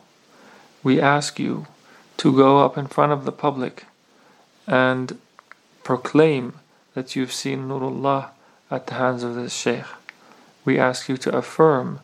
We 0.88 1.02
ask 1.02 1.38
you 1.38 1.68
to 2.16 2.32
go 2.32 2.64
up 2.64 2.78
in 2.78 2.88
front 2.88 3.12
of 3.12 3.26
the 3.26 3.34
public 3.34 3.84
and 4.66 5.20
proclaim 5.84 6.54
that 6.94 7.14
you've 7.14 7.34
seen 7.34 7.68
Nurullah 7.68 8.30
at 8.72 8.88
the 8.88 8.94
hands 8.94 9.22
of 9.22 9.36
this 9.36 9.54
Shaykh. 9.54 9.84
We 10.64 10.80
ask 10.80 11.10
you 11.10 11.18
to 11.18 11.38
affirm 11.38 12.00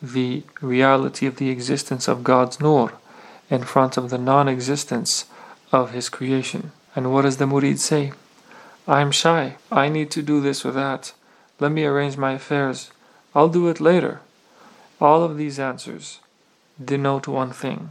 the 0.00 0.44
reality 0.62 1.26
of 1.26 1.36
the 1.36 1.50
existence 1.50 2.08
of 2.08 2.24
God's 2.24 2.58
Nur 2.58 2.94
in 3.50 3.64
front 3.64 3.98
of 3.98 4.08
the 4.08 4.16
non 4.16 4.48
existence 4.48 5.26
of 5.70 5.90
His 5.90 6.08
creation. 6.08 6.72
And 6.96 7.12
what 7.12 7.26
does 7.26 7.36
the 7.36 7.44
Murid 7.44 7.80
say? 7.80 8.12
I'm 8.88 9.10
shy. 9.10 9.56
I 9.70 9.90
need 9.90 10.10
to 10.12 10.22
do 10.22 10.40
this 10.40 10.64
or 10.64 10.70
that. 10.72 11.12
Let 11.60 11.72
me 11.72 11.84
arrange 11.84 12.16
my 12.16 12.32
affairs. 12.32 12.92
I'll 13.34 13.50
do 13.50 13.68
it 13.68 13.78
later. 13.78 14.22
All 15.02 15.22
of 15.22 15.36
these 15.36 15.58
answers 15.58 16.20
denote 16.82 17.28
one 17.28 17.52
thing 17.52 17.90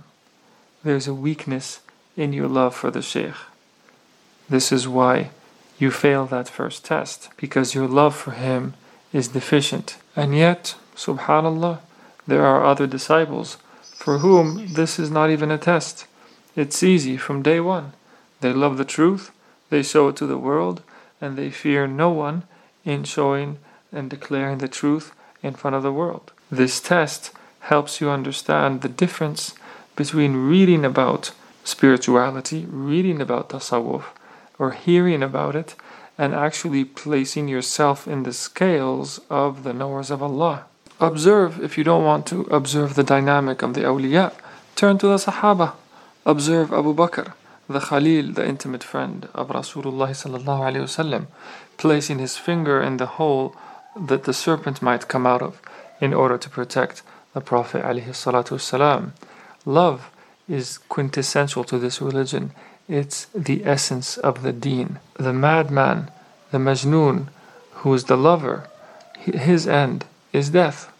there's 0.84 1.08
a 1.08 1.14
weakness 1.14 1.80
in 2.18 2.34
your 2.34 2.48
love 2.48 2.76
for 2.76 2.92
the 2.92 3.02
Shaykh. 3.02 3.36
This 4.50 4.72
is 4.72 4.88
why 4.88 5.30
you 5.78 5.92
fail 5.92 6.26
that 6.28 6.50
first 6.50 6.84
test 6.86 7.30
because 7.38 7.76
your 7.76 7.88
love 7.88 8.16
for 8.16 8.32
him 8.32 8.74
is 9.14 9.30
deficient. 9.30 9.98
And 10.16 10.36
yet, 10.36 10.76
subhanallah, 10.96 11.80
there 12.28 12.46
are 12.46 12.66
other 12.66 12.88
disciples 12.88 13.58
for 13.82 14.20
whom 14.20 14.74
this 14.74 15.00
is 15.00 15.12
not 15.12 15.30
even 15.30 15.52
a 15.52 15.58
test. 15.58 16.06
It's 16.56 16.84
easy 16.84 17.18
from 17.18 17.44
day 17.44 17.60
one. 17.60 17.94
They 18.42 18.54
love 18.54 18.78
the 18.78 18.86
truth, 18.86 19.32
they 19.70 19.84
show 19.84 20.10
it 20.10 20.16
to 20.18 20.26
the 20.26 20.38
world, 20.38 20.82
and 21.22 21.38
they 21.38 21.52
fear 21.52 21.88
no 21.88 22.10
one 22.10 22.44
in 22.84 23.04
showing 23.04 23.60
and 23.92 24.10
declaring 24.10 24.58
the 24.58 24.68
truth 24.68 25.14
in 25.44 25.54
front 25.54 25.76
of 25.76 25.84
the 25.84 25.94
world. 25.94 26.32
This 26.50 26.82
test 26.82 27.32
helps 27.62 28.02
you 28.02 28.10
understand 28.10 28.82
the 28.82 28.90
difference 28.90 29.54
between 29.96 30.48
reading 30.50 30.86
about 30.86 31.32
spirituality, 31.64 32.66
reading 32.70 33.22
about 33.22 33.50
tasawwuf, 33.50 34.06
or 34.58 34.72
hearing 34.72 35.24
about 35.24 35.56
it 35.56 35.76
and 36.18 36.36
actually 36.36 36.86
placing 36.86 37.48
yourself 37.48 38.08
in 38.08 38.24
the 38.24 38.34
scales 38.34 39.20
of 39.30 39.64
the 39.64 39.74
knowers 39.74 40.12
of 40.12 40.22
Allah. 40.22 40.66
Observe, 41.00 41.60
if 41.64 41.78
you 41.78 41.84
don't 41.84 42.04
want 42.04 42.28
to 42.28 42.42
observe 42.52 42.94
the 42.94 43.04
dynamic 43.04 43.64
of 43.64 43.74
the 43.74 43.82
awliya, 43.82 44.32
turn 44.76 45.00
to 45.00 45.08
the 45.08 45.16
Sahaba. 45.16 45.74
Observe 46.26 46.72
Abu 46.72 46.94
Bakr, 46.94 47.34
the 47.68 47.80
Khalil, 47.80 48.34
the 48.34 48.48
intimate 48.48 48.84
friend 48.84 49.28
of 49.34 49.50
Rasulullah 49.50 51.26
placing 51.78 52.20
his 52.20 52.38
finger 52.38 52.80
in 52.80 52.98
the 52.98 53.08
hole 53.18 53.56
that 53.96 54.26
the 54.26 54.34
serpent 54.34 54.82
might 54.84 55.08
come 55.08 55.26
out 55.26 55.42
of 55.42 55.60
in 56.00 56.14
order 56.14 56.38
to 56.38 56.50
protect 56.50 57.02
the 57.34 57.42
Prophet 57.42 57.84
wasalam. 57.84 59.12
Love 59.66 60.12
is 60.50 60.78
quintessential 60.78 61.64
to 61.64 61.78
this 61.78 62.02
religion 62.02 62.52
it's 62.92 63.28
the 63.34 63.66
essence 63.66 64.18
of 64.18 64.44
the 64.44 64.52
deen. 64.52 65.00
The 65.14 65.32
madman, 65.32 66.12
the 66.52 66.58
majnoon, 66.58 67.30
who 67.76 67.94
is 67.94 68.04
the 68.04 68.18
lover, 68.18 68.68
his 69.18 69.66
end 69.66 70.04
is 70.34 70.50
death. 70.50 70.92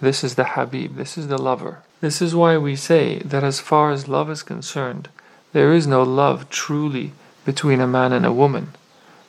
This 0.00 0.24
is 0.24 0.34
the 0.34 0.56
Habib, 0.58 0.96
this 0.96 1.16
is 1.16 1.28
the 1.28 1.38
lover. 1.38 1.82
This 2.00 2.20
is 2.20 2.34
why 2.34 2.58
we 2.58 2.74
say 2.74 3.20
that 3.20 3.44
as 3.44 3.60
far 3.60 3.92
as 3.92 4.08
love 4.08 4.28
is 4.28 4.42
concerned, 4.42 5.08
there 5.52 5.72
is 5.72 5.86
no 5.86 6.02
love 6.02 6.50
truly 6.50 7.12
between 7.44 7.80
a 7.80 7.86
man 7.86 8.12
and 8.12 8.26
a 8.26 8.32
woman. 8.32 8.74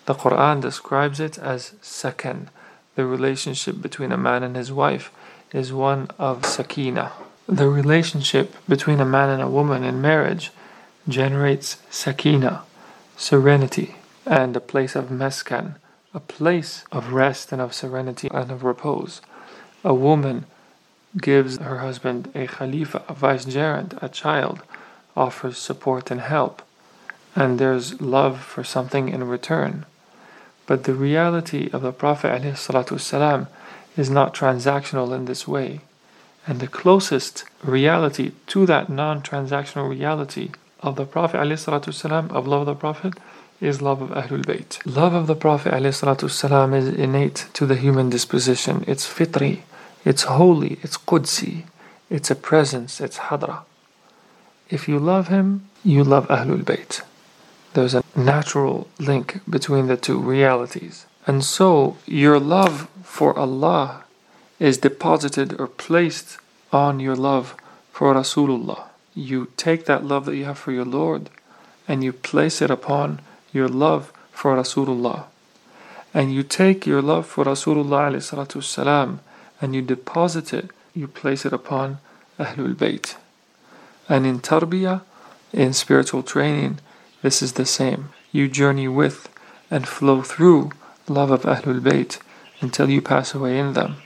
The 0.07 0.15
Quran 0.15 0.59
describes 0.59 1.19
it 1.19 1.37
as 1.37 1.75
sakan. 1.83 2.47
The 2.95 3.05
relationship 3.05 3.79
between 3.79 4.11
a 4.11 4.17
man 4.17 4.41
and 4.41 4.55
his 4.55 4.71
wife 4.71 5.11
is 5.53 5.71
one 5.71 6.09
of 6.17 6.47
sakina. 6.47 7.11
The 7.47 7.69
relationship 7.69 8.53
between 8.67 8.99
a 8.99 9.05
man 9.05 9.29
and 9.29 9.41
a 9.41 9.47
woman 9.47 9.85
in 9.85 10.01
marriage 10.01 10.51
generates 11.07 11.77
sakina, 11.89 12.63
serenity, 13.15 13.95
and 14.25 14.53
a 14.57 14.59
place 14.59 14.97
of 14.97 15.05
meskan, 15.05 15.75
a 16.13 16.19
place 16.19 16.83
of 16.91 17.13
rest 17.13 17.53
and 17.53 17.61
of 17.61 17.73
serenity 17.73 18.27
and 18.33 18.51
of 18.51 18.65
repose. 18.65 19.21
A 19.85 19.93
woman 19.93 20.45
gives 21.17 21.57
her 21.59 21.77
husband 21.77 22.29
a 22.35 22.47
khalifa, 22.47 23.03
a 23.07 23.13
vicegerent, 23.13 23.97
a 24.01 24.09
child, 24.09 24.61
offers 25.15 25.57
support 25.57 26.11
and 26.11 26.19
help, 26.19 26.61
and 27.33 27.59
there's 27.59 28.01
love 28.01 28.41
for 28.41 28.65
something 28.65 29.07
in 29.07 29.23
return. 29.23 29.85
But 30.65 30.83
the 30.83 30.93
reality 30.93 31.69
of 31.71 31.81
the 31.81 31.93
Prophet 31.93 32.41
ﷺ 32.41 33.47
is 33.95 34.09
not 34.09 34.33
transactional 34.35 35.15
in 35.15 35.25
this 35.25 35.47
way. 35.47 35.79
And 36.47 36.61
the 36.61 36.67
closest 36.67 37.43
reality 37.61 38.31
to 38.47 38.65
that 38.65 38.89
non 38.89 39.21
transactional 39.21 39.89
reality 39.89 40.51
of 40.79 40.95
the 40.95 41.05
Prophet 41.05 41.37
ﷺ, 41.37 42.31
of 42.31 42.47
love 42.47 42.61
of 42.61 42.67
the 42.67 42.75
Prophet, 42.75 43.13
is 43.59 43.81
love 43.81 44.01
of 44.01 44.11
Ahlul 44.11 44.45
Bayt. 44.45 44.79
Love 44.85 45.13
of 45.13 45.27
the 45.27 45.35
Prophet 45.35 45.73
ﷺ 45.73 46.73
is 46.73 46.87
innate 46.87 47.47
to 47.53 47.65
the 47.65 47.75
human 47.75 48.09
disposition. 48.09 48.85
It's 48.87 49.05
fitri, 49.05 49.63
it's 50.05 50.23
holy, 50.23 50.79
it's 50.81 50.97
qudsi, 50.97 51.65
it's 52.09 52.31
a 52.31 52.35
presence, 52.35 53.01
it's 53.01 53.17
hadra. 53.17 53.63
If 54.69 54.87
you 54.87 54.99
love 54.99 55.27
him, 55.27 55.67
you 55.83 56.03
love 56.03 56.27
Ahlul 56.27 56.63
Bayt. 56.63 57.01
There's 57.73 57.93
a 57.93 58.03
natural 58.15 58.87
link 58.99 59.41
between 59.49 59.87
the 59.87 59.97
two 59.97 60.19
realities. 60.19 61.05
And 61.25 61.43
so 61.43 61.97
your 62.05 62.39
love 62.39 62.87
for 63.03 63.37
Allah 63.37 64.05
is 64.59 64.77
deposited 64.77 65.59
or 65.59 65.67
placed 65.67 66.37
on 66.71 66.99
your 66.99 67.15
love 67.15 67.55
for 67.91 68.13
Rasulullah. 68.13 68.85
You 69.13 69.51
take 69.57 69.85
that 69.85 70.03
love 70.03 70.25
that 70.25 70.35
you 70.35 70.45
have 70.45 70.57
for 70.57 70.71
your 70.71 70.85
Lord 70.85 71.29
and 71.87 72.03
you 72.03 72.13
place 72.13 72.61
it 72.61 72.69
upon 72.69 73.21
your 73.53 73.67
love 73.67 74.11
for 74.31 74.55
Rasulullah. 74.55 75.25
And 76.13 76.33
you 76.33 76.43
take 76.43 76.85
your 76.85 77.01
love 77.01 77.25
for 77.25 77.45
Rasulullah 77.45 78.63
salam 78.63 79.19
and 79.61 79.75
you 79.75 79.81
deposit 79.81 80.53
it, 80.53 80.71
you 80.93 81.07
place 81.07 81.45
it 81.45 81.53
upon 81.53 81.99
Ahlul 82.39 82.75
Bayt. 82.75 83.15
And 84.09 84.25
in 84.25 84.39
tarbiyah, 84.39 85.01
in 85.53 85.73
spiritual 85.73 86.23
training, 86.23 86.79
this 87.21 87.41
is 87.41 87.53
the 87.53 87.65
same. 87.65 88.09
You 88.31 88.47
journey 88.47 88.87
with 88.87 89.29
and 89.69 89.87
flow 89.87 90.21
through 90.21 90.71
love 91.07 91.31
of 91.31 91.43
Ahlul 91.43 91.81
Bayt 91.81 92.19
until 92.61 92.89
you 92.89 93.01
pass 93.01 93.33
away 93.33 93.57
in 93.57 93.73
them. 93.73 93.97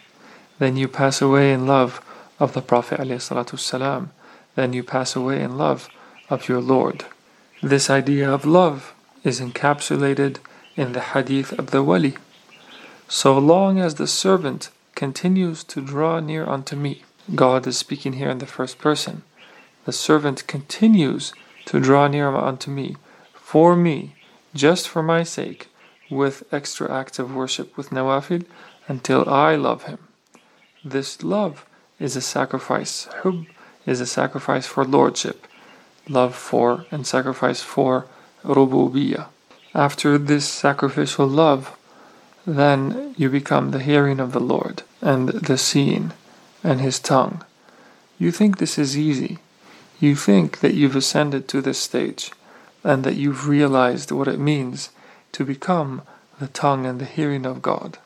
Then 0.61 0.77
you 0.77 0.87
pass 0.87 1.23
away 1.23 1.51
in 1.51 1.65
love 1.65 2.05
of 2.39 2.53
the 2.53 2.61
Prophet 2.61 2.99
ﷺ. 2.99 4.09
Then 4.53 4.73
you 4.73 4.83
pass 4.83 5.15
away 5.15 5.41
in 5.41 5.57
love 5.57 5.89
of 6.29 6.47
your 6.47 6.61
Lord. 6.61 7.05
This 7.63 7.89
idea 7.89 8.31
of 8.31 8.45
love 8.45 8.93
is 9.23 9.41
encapsulated 9.41 10.37
in 10.75 10.91
the 10.91 10.99
hadith 10.99 11.51
of 11.57 11.71
the 11.71 11.81
wali. 11.81 12.15
So 13.07 13.39
long 13.39 13.79
as 13.79 13.95
the 13.95 14.05
servant 14.05 14.69
continues 14.93 15.63
to 15.63 15.81
draw 15.81 16.19
near 16.19 16.45
unto 16.45 16.75
me, 16.75 17.05
God 17.33 17.65
is 17.65 17.79
speaking 17.79 18.13
here 18.13 18.29
in 18.29 18.37
the 18.37 18.45
first 18.45 18.77
person. 18.77 19.23
The 19.85 19.91
servant 19.91 20.45
continues 20.45 21.33
to 21.65 21.79
draw 21.79 22.07
near 22.07 22.29
unto 22.35 22.69
me, 22.69 22.97
for 23.33 23.75
me, 23.75 24.13
just 24.53 24.87
for 24.87 25.01
my 25.01 25.23
sake, 25.23 25.69
with 26.11 26.43
extra 26.51 26.85
acts 26.95 27.17
of 27.17 27.33
worship 27.33 27.75
with 27.75 27.89
nawafil, 27.89 28.45
until 28.87 29.27
I 29.27 29.55
love 29.55 29.85
him. 29.85 29.97
This 30.83 31.21
love 31.21 31.63
is 31.99 32.15
a 32.15 32.21
sacrifice. 32.21 33.07
Hub 33.21 33.45
is 33.85 34.01
a 34.01 34.07
sacrifice 34.07 34.65
for 34.65 34.83
lordship, 34.83 35.45
love 36.09 36.35
for 36.35 36.87
and 36.89 37.05
sacrifice 37.05 37.61
for 37.61 38.07
rububiyyah. 38.43 39.27
After 39.75 40.17
this 40.17 40.47
sacrificial 40.47 41.27
love, 41.27 41.77
then 42.47 43.13
you 43.15 43.29
become 43.29 43.69
the 43.69 43.83
hearing 43.83 44.19
of 44.19 44.31
the 44.31 44.39
Lord 44.39 44.81
and 45.01 45.29
the 45.29 45.57
seeing 45.57 46.13
and 46.63 46.81
his 46.81 46.99
tongue. 46.99 47.43
You 48.17 48.31
think 48.31 48.57
this 48.57 48.79
is 48.79 48.97
easy. 48.97 49.37
You 49.99 50.15
think 50.15 50.61
that 50.61 50.73
you've 50.73 50.95
ascended 50.95 51.47
to 51.49 51.61
this 51.61 51.77
stage 51.77 52.31
and 52.83 53.03
that 53.03 53.17
you've 53.17 53.47
realized 53.47 54.11
what 54.11 54.27
it 54.27 54.39
means 54.39 54.89
to 55.33 55.45
become 55.45 56.01
the 56.39 56.47
tongue 56.47 56.87
and 56.87 56.99
the 56.99 57.05
hearing 57.05 57.45
of 57.45 57.61
God. 57.61 57.99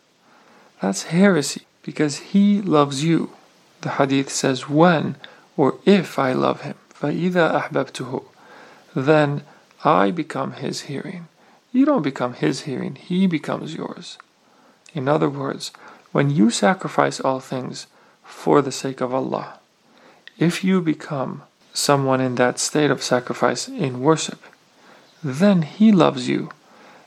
That's 0.81 1.03
heresy 1.03 1.65
because 1.84 2.18
He 2.18 2.60
loves 2.60 3.04
you. 3.04 3.30
The 3.80 3.90
hadith 3.90 4.30
says, 4.30 4.68
when 4.68 5.16
or 5.56 5.76
if 5.84 6.18
I 6.18 6.32
love 6.32 6.62
Him, 6.62 6.74
فَإِذَا 6.94 7.70
أَحْبَبْتُهُ 7.70 8.24
then 8.94 9.42
I 9.84 10.10
become 10.10 10.52
His 10.52 10.82
hearing. 10.82 11.28
You 11.72 11.84
don't 11.84 12.02
become 12.02 12.34
His 12.34 12.62
hearing, 12.62 12.96
He 12.96 13.26
becomes 13.26 13.74
yours. 13.74 14.18
In 14.94 15.08
other 15.08 15.28
words, 15.28 15.72
when 16.12 16.30
you 16.30 16.50
sacrifice 16.50 17.20
all 17.20 17.40
things 17.40 17.86
for 18.24 18.60
the 18.60 18.72
sake 18.72 19.00
of 19.00 19.14
Allah, 19.14 19.58
if 20.38 20.64
you 20.64 20.80
become 20.80 21.42
someone 21.72 22.20
in 22.20 22.34
that 22.34 22.58
state 22.58 22.90
of 22.90 23.02
sacrifice 23.02 23.68
in 23.68 24.00
worship, 24.00 24.42
then 25.22 25.62
He 25.62 25.92
loves 25.92 26.28
you 26.28 26.50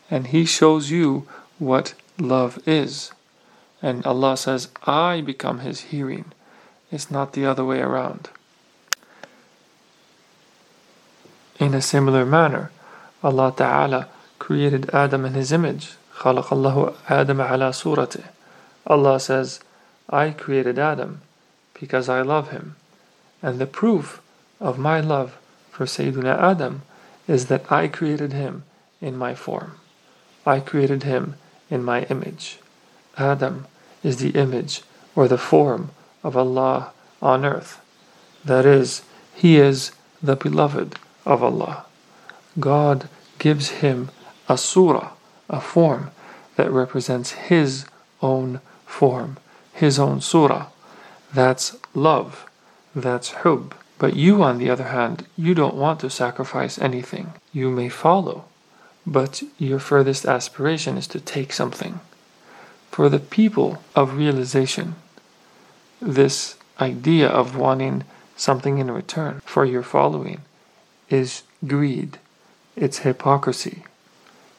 and 0.10 0.28
He 0.28 0.46
shows 0.46 0.89
you 0.89 1.28
what 1.60 1.93
love 2.17 2.60
is. 2.65 3.12
And 3.82 4.06
Allah 4.06 4.38
says, 4.38 4.69
I 4.86 5.22
become 5.22 5.60
His 5.60 5.82
hearing. 5.91 6.26
It's 6.91 7.12
not 7.12 7.34
the 7.34 7.46
other 7.46 7.65
way 7.65 7.80
around. 7.80 8.30
In 11.60 11.74
a 11.74 11.82
similar 11.82 12.26
manner, 12.26 12.72
Allah 13.24 13.54
Ta'ala 13.56 14.08
created 14.39 14.89
Adam 14.93 15.26
in 15.26 15.34
His 15.34 15.52
image. 15.52 15.96
خلق 16.17 16.48
الله 16.48 16.93
آدم 17.08 17.41
على 17.48 17.74
صورته. 17.74 18.24
Allah 18.86 19.19
says, 19.19 19.60
I 20.10 20.32
created 20.32 20.78
Adam 20.78 21.22
because 21.74 22.10
I 22.10 22.22
love 22.22 22.52
him. 22.52 22.76
And 23.41 23.60
the 23.60 23.65
proof 23.65 24.22
of 24.60 24.78
my 24.78 25.00
love 25.00 25.38
for 25.72 25.86
Sayyidina 25.86 26.38
Adam 26.38 26.84
is 27.28 27.48
that 27.48 27.72
I 27.72 27.88
created 27.88 28.34
him 28.34 28.63
in 29.02 29.17
my 29.17 29.34
form. 29.36 29.80
I 30.46 30.60
created 30.60 31.04
him 31.04 31.36
in 31.69 31.84
my 31.84 32.04
image. 32.04 32.60
Adam 33.18 33.66
is 34.02 34.18
the 34.18 34.31
image 34.31 34.83
or 35.14 35.28
the 35.28 35.38
form 35.38 35.90
of 36.22 36.37
Allah 36.37 36.92
on 37.20 37.44
earth. 37.44 37.81
That 38.44 38.64
is, 38.64 39.02
he 39.35 39.57
is 39.57 39.92
the 40.22 40.37
beloved 40.37 40.96
of 41.26 41.42
Allah. 41.42 41.85
God 42.59 43.09
gives 43.38 43.68
him 43.68 44.11
a 44.48 44.57
surah, 44.57 45.12
a 45.48 45.61
form 45.61 46.11
that 46.57 46.70
represents 46.70 47.33
his 47.33 47.87
own 48.22 48.61
form, 48.87 49.37
his 49.72 49.98
own 49.98 50.20
surah. 50.20 50.66
That's 51.33 51.76
love. 51.94 52.48
That's 52.94 53.31
hub. 53.31 53.74
But 53.98 54.16
you, 54.16 54.42
on 54.42 54.59
the 54.59 54.70
other 54.70 54.88
hand, 54.88 55.26
you 55.37 55.54
don't 55.54 55.74
want 55.74 56.00
to 56.00 56.11
sacrifice 56.11 56.78
anything. 56.78 57.33
You 57.52 57.70
may 57.70 57.88
follow, 57.88 58.44
but 59.07 59.42
your 59.59 59.78
furthest 59.78 60.24
aspiration 60.24 60.96
is 60.96 61.07
to 61.09 61.20
take 61.20 61.52
something. 61.52 62.00
For 62.99 63.09
the 63.09 63.21
people 63.21 63.81
of 63.95 64.17
realization, 64.17 64.97
this 66.03 66.57
idea 66.81 67.29
of 67.29 67.55
wanting 67.55 68.03
something 68.37 68.79
in 68.79 68.91
return 68.91 69.41
for 69.45 69.65
your 69.65 69.85
following 69.85 70.41
is 71.09 71.45
greed, 71.65 72.19
it's 72.75 73.07
hypocrisy. 73.07 73.85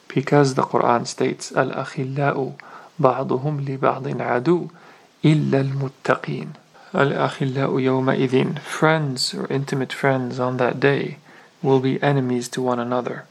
Because 0.07 0.53
the 0.53 0.61
Quran 0.61 1.05
states, 1.05 1.51
Al 1.51 1.71
Akhillau 1.71 2.57
ba'duhum 2.97 3.65
li 3.65 3.75
ba'din 3.75 4.21
adu 4.21 4.71
illa 5.21 5.57
al. 5.57 5.91
Al-akhillau 6.93 7.75
yawma'idhin, 7.75 8.59
friends 8.59 9.33
or 9.33 9.47
intimate 9.47 9.91
friends 9.91 10.39
on 10.39 10.55
that 10.55 10.79
day 10.79 11.17
will 11.61 11.81
be 11.81 12.01
enemies 12.01 12.47
to 12.47 12.61
one 12.61 12.79
another, 12.79 13.25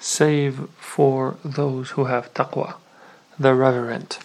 save 0.00 0.68
for 0.80 1.36
those 1.44 1.90
who 1.90 2.06
have 2.06 2.34
taqwa, 2.34 2.74
the 3.38 3.54
reverent, 3.54 4.18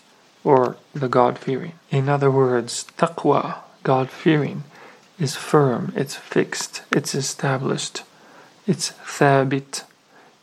or 0.44 0.78
the 0.94 1.08
God-fearing. 1.08 1.74
In 1.90 2.10
other 2.10 2.32
words, 2.32 2.86
taqwa, 2.98 3.60
God-fearing, 3.84 4.64
is 5.20 5.36
firm, 5.36 5.94
it's 5.96 6.16
fixed, 6.16 6.82
it's 6.92 7.16
established, 7.16 8.04
it's 8.68 8.92
thabit. 9.06 9.84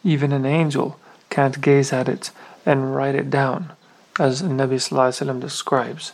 Even 0.05 0.33
an 0.33 0.47
angel 0.47 0.99
can't 1.29 1.61
gaze 1.61 1.93
at 1.93 2.09
it 2.09 2.31
and 2.65 2.95
write 2.95 3.15
it 3.15 3.31
down, 3.31 3.73
as 4.19 4.43
Nabi 4.43 4.79
Sallallahu 4.79 5.41
describes. 5.41 6.13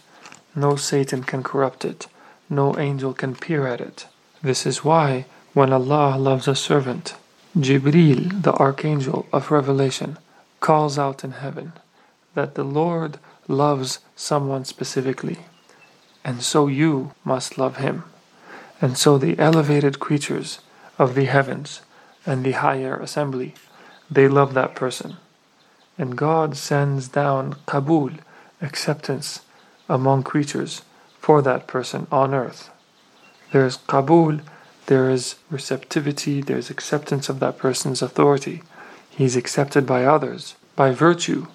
No 0.55 0.77
Satan 0.77 1.23
can 1.23 1.43
corrupt 1.43 1.85
it 1.85 2.07
no 2.49 2.79
angel 2.79 3.13
can 3.13 3.35
peer 3.35 3.67
at 3.67 3.81
it. 3.81 4.07
This 4.43 4.67
is 4.67 4.85
why, 4.85 5.27
when 5.53 5.73
Allah 5.73 6.17
loves 6.17 6.47
a 6.47 6.55
servant, 6.55 7.15
Jibril, 7.57 8.43
the 8.43 8.53
archangel 8.53 9.27
of 9.33 9.51
revelation, 9.51 10.19
calls 10.61 10.99
out 10.99 11.25
in 11.25 11.33
heaven 11.33 11.73
that 12.35 12.55
the 12.55 12.65
Lord 12.65 13.19
loves 13.49 14.01
someone 14.15 14.65
specifically, 14.65 15.39
and 16.25 16.43
so 16.43 16.67
you 16.67 17.13
must 17.25 17.59
love 17.59 17.77
him. 17.77 18.05
And 18.81 18.99
so 18.99 19.17
the 19.17 19.39
elevated 19.39 19.99
creatures 20.01 20.61
of 20.99 21.15
the 21.15 21.25
heavens 21.25 21.81
and 22.27 22.45
the 22.45 22.53
higher 22.53 22.97
assembly, 22.97 23.55
they 24.11 24.29
love 24.29 24.55
that 24.55 24.75
person. 24.75 25.17
And 25.97 26.17
God 26.17 26.57
sends 26.57 27.09
down 27.09 27.57
kabul, 27.67 28.11
acceptance, 28.61 29.41
among 29.89 30.25
creatures 30.25 30.83
for 31.19 31.41
that 31.43 31.67
person 31.67 32.07
on 32.11 32.35
earth. 32.35 32.71
There 33.53 33.65
is 33.65 33.77
kabul, 33.77 34.41
there 34.87 35.11
is 35.11 35.37
receptivity, 35.51 36.43
there 36.43 36.59
is 36.59 36.71
acceptance 36.71 37.29
of 37.29 37.41
that 37.41 37.59
person's 37.59 38.03
authority. 38.03 38.63
He's 39.09 39.37
accepted 39.37 39.87
by 39.87 40.05
others 40.05 40.57
by 40.75 40.91
virtue 40.91 41.47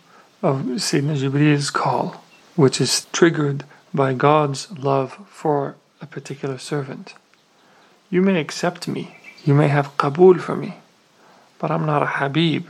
of 0.41 0.57
Sayyidina 0.57 1.17
Jibreel's 1.17 1.69
call, 1.69 2.23
which 2.55 2.81
is 2.81 3.05
triggered 3.11 3.63
by 3.93 4.13
God's 4.13 4.71
love 4.77 5.19
for 5.29 5.75
a 6.01 6.05
particular 6.05 6.57
servant. 6.57 7.13
You 8.09 8.21
may 8.21 8.39
accept 8.39 8.87
me, 8.87 9.17
you 9.45 9.53
may 9.53 9.67
have 9.67 9.97
qabul 9.97 10.39
for 10.39 10.55
me, 10.55 10.75
but 11.59 11.71
I'm 11.71 11.85
not 11.85 12.03
a 12.03 12.17
habib, 12.17 12.67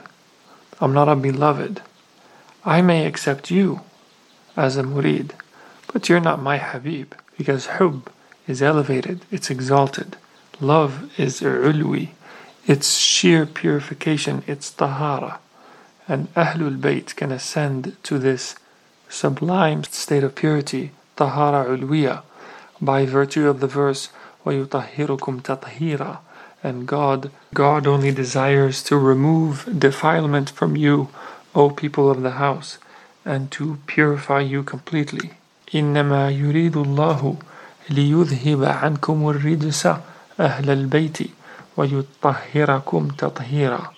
I'm 0.80 0.94
not 0.94 1.08
a 1.08 1.16
beloved. 1.16 1.82
I 2.66 2.82
may 2.82 3.06
accept 3.06 3.50
you 3.50 3.82
as 4.56 4.78
a 4.78 4.84
murid, 4.84 5.32
but 5.94 6.10
you're 6.10 6.20
not 6.20 6.42
my 6.42 6.58
Habib, 6.58 7.14
because 7.38 7.78
hub 7.78 8.12
is 8.48 8.62
elevated, 8.62 9.22
it's 9.32 9.50
exalted. 9.50 10.18
Love 10.60 11.12
is 11.20 11.42
ulwi, 11.42 12.10
it's 12.68 12.98
sheer 12.98 13.46
purification, 13.46 14.44
it's 14.46 14.70
tahara 14.72 15.40
And 16.09 16.33
Ahlul 16.35 16.79
Bayt 16.79 17.17
can 17.17 17.33
ascend 17.33 17.97
to 18.05 18.19
this 18.19 18.55
sublime 19.09 19.85
state 19.85 20.25
of 20.25 20.35
purity, 20.35 20.93
tahara 21.17 21.65
ulwiya, 21.65 22.23
by 22.81 23.07
virtue 23.07 23.49
of 23.49 23.61
the 23.61 23.67
verse, 23.67 24.11
وَيُطَهِّرُكُمْ 24.45 25.43
تَطْهِيرًا 25.43 26.19
and 26.63 26.87
God, 26.87 27.31
God 27.55 27.87
only 27.87 28.11
desires 28.11 28.83
to 28.85 28.97
remove 28.97 29.69
defilement 29.79 30.51
from 30.51 30.75
you, 30.75 31.09
O 31.55 31.71
people 31.71 32.11
of 32.11 32.23
the 32.23 32.33
house, 32.33 32.79
and 33.25 33.51
to 33.53 33.79
purify 33.87 34.41
you 34.41 34.63
completely. 34.63 35.31
إنما 35.75 36.31
يريد 36.31 36.77
الله 36.77 37.37
ليذهب 37.91 38.65
عنكم 38.65 39.29
الرجس 39.29 39.87
أهل 40.41 40.71
البيت 40.71 41.19
ويطهركم 41.77 43.09
تطهيرا 43.09 43.91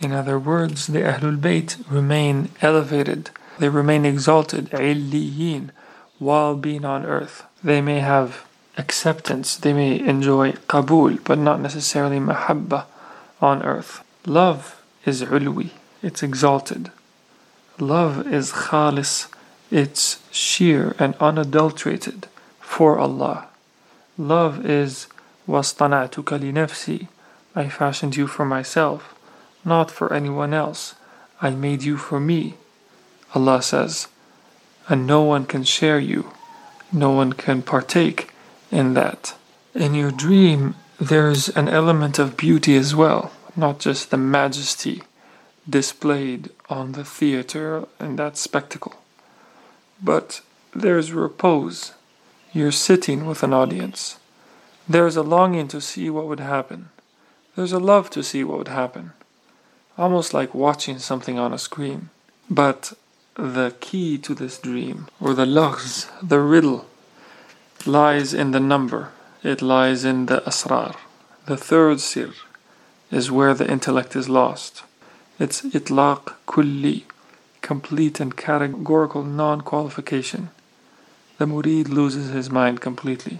In 0.00 0.12
other 0.12 0.38
words, 0.38 0.88
the 0.88 1.00
Ahlul 1.00 1.38
Bayt 1.38 1.76
remain 1.88 2.50
elevated, 2.60 3.30
they 3.58 3.68
remain 3.68 4.04
exalted, 4.04 4.70
عِلِّيِّين, 4.70 5.70
while 6.18 6.56
being 6.56 6.84
on 6.84 7.04
earth. 7.04 7.44
They 7.62 7.80
may 7.80 8.00
have 8.00 8.44
acceptance, 8.76 9.56
they 9.56 9.72
may 9.72 10.00
enjoy 10.00 10.52
qabul, 10.68 11.22
but 11.22 11.38
not 11.38 11.60
necessarily 11.60 12.18
mahabba 12.18 12.86
on 13.40 13.62
earth. 13.62 14.02
Love 14.26 14.82
is 15.04 15.22
ulwi, 15.22 15.70
it's 16.02 16.22
exalted. 16.22 16.90
Love 17.78 18.26
is 18.26 18.52
khalis, 18.52 19.28
it's 19.70 20.20
sheer 20.30 20.94
and 20.98 21.14
unadulterated 21.20 22.26
for 22.60 22.98
Allah. 22.98 23.48
Love 24.18 24.64
is 24.66 25.06
wastana'tuka 25.48 26.40
li 26.40 26.52
nafsi, 26.52 27.08
I 27.54 27.68
fashioned 27.68 28.16
you 28.16 28.26
for 28.26 28.44
myself, 28.44 29.14
not 29.67 29.91
for 29.91 30.13
anyone 30.13 30.53
else. 30.53 30.95
I 31.41 31.51
made 31.51 31.83
you 31.83 31.97
for 31.97 32.19
me. 32.19 32.55
Allah 33.35 33.61
says, 33.61 34.07
and 34.87 35.05
no 35.05 35.21
one 35.21 35.45
can 35.45 35.63
share 35.63 35.99
you, 35.99 36.31
no 36.91 37.11
one 37.11 37.33
can 37.33 37.61
partake 37.61 38.29
in 38.71 38.93
that. 38.93 39.35
In 39.75 39.93
your 39.93 40.11
dream, 40.11 40.75
there's 40.99 41.49
an 41.49 41.67
element 41.67 42.17
of 42.17 42.37
beauty 42.37 42.77
as 42.77 42.95
well, 42.95 43.31
not 43.55 43.79
just 43.79 44.09
the 44.09 44.17
majesty 44.17 45.03
displayed 45.69 46.49
on 46.69 46.93
the 46.93 47.03
theater 47.03 47.85
and 47.99 48.17
that 48.17 48.37
spectacle, 48.37 48.95
but 50.01 50.41
there's 50.73 51.11
repose. 51.11 51.93
You're 52.53 52.71
sitting 52.71 53.25
with 53.25 53.43
an 53.43 53.53
audience. 53.53 54.17
There's 54.87 55.17
a 55.17 55.21
longing 55.21 55.67
to 55.67 55.81
see 55.81 56.09
what 56.09 56.27
would 56.27 56.39
happen. 56.39 56.89
There's 57.55 57.73
a 57.73 57.79
love 57.79 58.09
to 58.11 58.23
see 58.23 58.43
what 58.45 58.57
would 58.57 58.69
happen. 58.69 59.11
Almost 59.97 60.33
like 60.33 60.53
watching 60.53 60.99
something 60.99 61.39
on 61.39 61.53
a 61.53 61.57
screen. 61.57 62.09
But 62.49 62.93
the 63.35 63.75
key 63.79 64.17
to 64.19 64.35
this 64.35 64.59
dream, 64.59 65.07
or 65.19 65.33
the 65.33 65.45
laghz, 65.45 66.07
the 66.21 66.39
riddle, 66.39 66.85
lies 67.85 68.33
in 68.33 68.51
the 68.51 68.59
number. 68.59 69.11
It 69.43 69.61
lies 69.61 70.05
in 70.05 70.27
the 70.27 70.41
asrar. 70.41 70.95
The 71.45 71.57
third 71.57 71.99
sir 71.99 72.33
is 73.11 73.31
where 73.31 73.53
the 73.53 73.69
intellect 73.69 74.15
is 74.15 74.29
lost. 74.29 74.83
It's 75.39 75.61
itlaq 75.61 76.33
kulli, 76.47 77.03
complete 77.61 78.19
and 78.19 78.35
categorical 78.35 79.23
non-qualification. 79.23 80.49
The 81.37 81.45
murid 81.45 81.89
loses 81.89 82.29
his 82.31 82.49
mind 82.49 82.81
completely. 82.81 83.39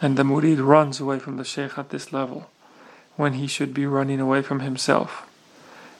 And 0.00 0.16
the 0.16 0.24
murid 0.24 0.64
runs 0.64 1.00
away 1.00 1.18
from 1.18 1.36
the 1.36 1.44
sheikh 1.44 1.78
at 1.78 1.90
this 1.90 2.12
level, 2.12 2.50
when 3.16 3.34
he 3.34 3.46
should 3.46 3.72
be 3.72 3.86
running 3.86 4.20
away 4.20 4.42
from 4.42 4.60
himself. 4.60 5.28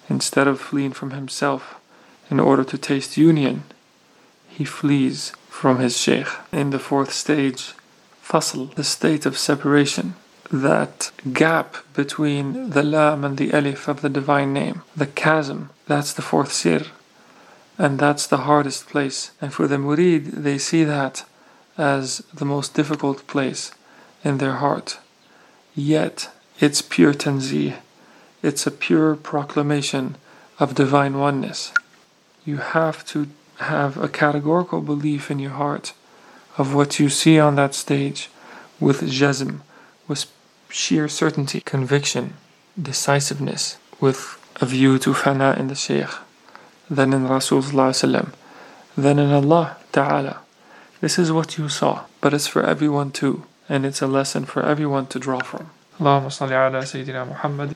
Instead 0.09 0.47
of 0.47 0.61
fleeing 0.61 0.93
from 0.93 1.11
himself 1.11 1.81
in 2.31 2.39
order 2.41 2.65
to 2.65 2.79
taste 2.79 3.17
union, 3.17 3.65
he 4.49 4.65
flees 4.65 5.33
from 5.49 5.79
his 5.79 5.97
sheikh. 5.97 6.29
In 6.53 6.71
the 6.71 6.79
fourth 6.79 7.13
stage, 7.13 7.75
fasl, 8.23 8.75
the 8.75 8.85
state 8.85 9.27
of 9.27 9.39
separation, 9.39 10.15
that 10.51 11.11
gap 11.33 11.77
between 11.95 12.71
the 12.71 12.83
lam 12.83 13.25
and 13.25 13.37
the 13.37 13.51
alif 13.53 13.89
of 13.89 14.03
the 14.03 14.09
divine 14.09 14.53
name, 14.53 14.83
the 14.97 15.07
chasm, 15.07 15.71
that's 15.87 16.13
the 16.13 16.23
fourth 16.23 16.53
sir. 16.53 16.83
And 17.77 17.99
that's 17.99 18.27
the 18.27 18.45
hardest 18.49 18.87
place. 18.87 19.33
And 19.41 19.53
for 19.53 19.67
the 19.67 19.77
murid, 19.77 20.43
they 20.45 20.59
see 20.59 20.85
that 20.85 21.25
as 21.77 22.19
the 22.33 22.45
most 22.45 22.75
difficult 22.75 23.27
place 23.27 23.73
in 24.23 24.39
their 24.39 24.55
heart. 24.55 24.99
Yet, 25.75 26.31
it's 26.61 26.83
pure 26.83 27.15
tanzih. 27.15 27.75
It's 28.44 28.66
a 28.66 28.72
pure 28.72 29.16
proclamation 29.16 30.16
of 30.60 30.76
divine 30.76 31.18
oneness. 31.18 31.74
You 32.46 32.58
have 32.58 33.06
to 33.08 33.28
have 33.58 33.98
a 33.98 34.08
categorical 34.08 34.82
belief 34.82 35.30
in 35.30 35.40
your 35.40 35.52
heart 35.52 35.94
of 36.58 36.74
what 36.74 37.00
you 37.00 37.10
see 37.10 37.40
on 37.40 37.56
that 37.56 37.76
stage 37.76 38.30
with 38.80 39.02
jazm, 39.02 39.60
with 40.08 40.26
sheer 40.70 41.08
certainty, 41.08 41.62
conviction, 41.62 42.34
decisiveness, 42.82 43.78
with 44.00 44.38
a 44.62 44.66
view 44.66 44.98
to 45.00 45.14
fana 45.14 45.58
in 45.58 45.68
the 45.68 45.76
Shaykh, 45.76 46.10
then 46.90 47.14
in 47.14 47.28
Rasulullah, 47.28 48.32
then 48.98 49.20
in 49.20 49.32
Allah 49.32 49.78
Ta'ala. 49.92 50.42
This 51.02 51.18
is 51.20 51.32
what 51.32 51.58
you 51.58 51.70
saw, 51.70 52.06
but 52.22 52.34
it's 52.34 52.48
for 52.48 52.64
everyone 52.64 53.12
too, 53.12 53.44
and 53.68 53.86
it's 53.86 54.02
a 54.02 54.08
lesson 54.08 54.46
for 54.46 54.64
everyone 54.64 55.08
to 55.08 55.20
draw 55.20 55.40
from. 55.40 55.70
اللهم 56.00 56.30
صل 56.30 56.54
على 56.54 56.86
سيدنا 56.86 57.24
محمد 57.24 57.76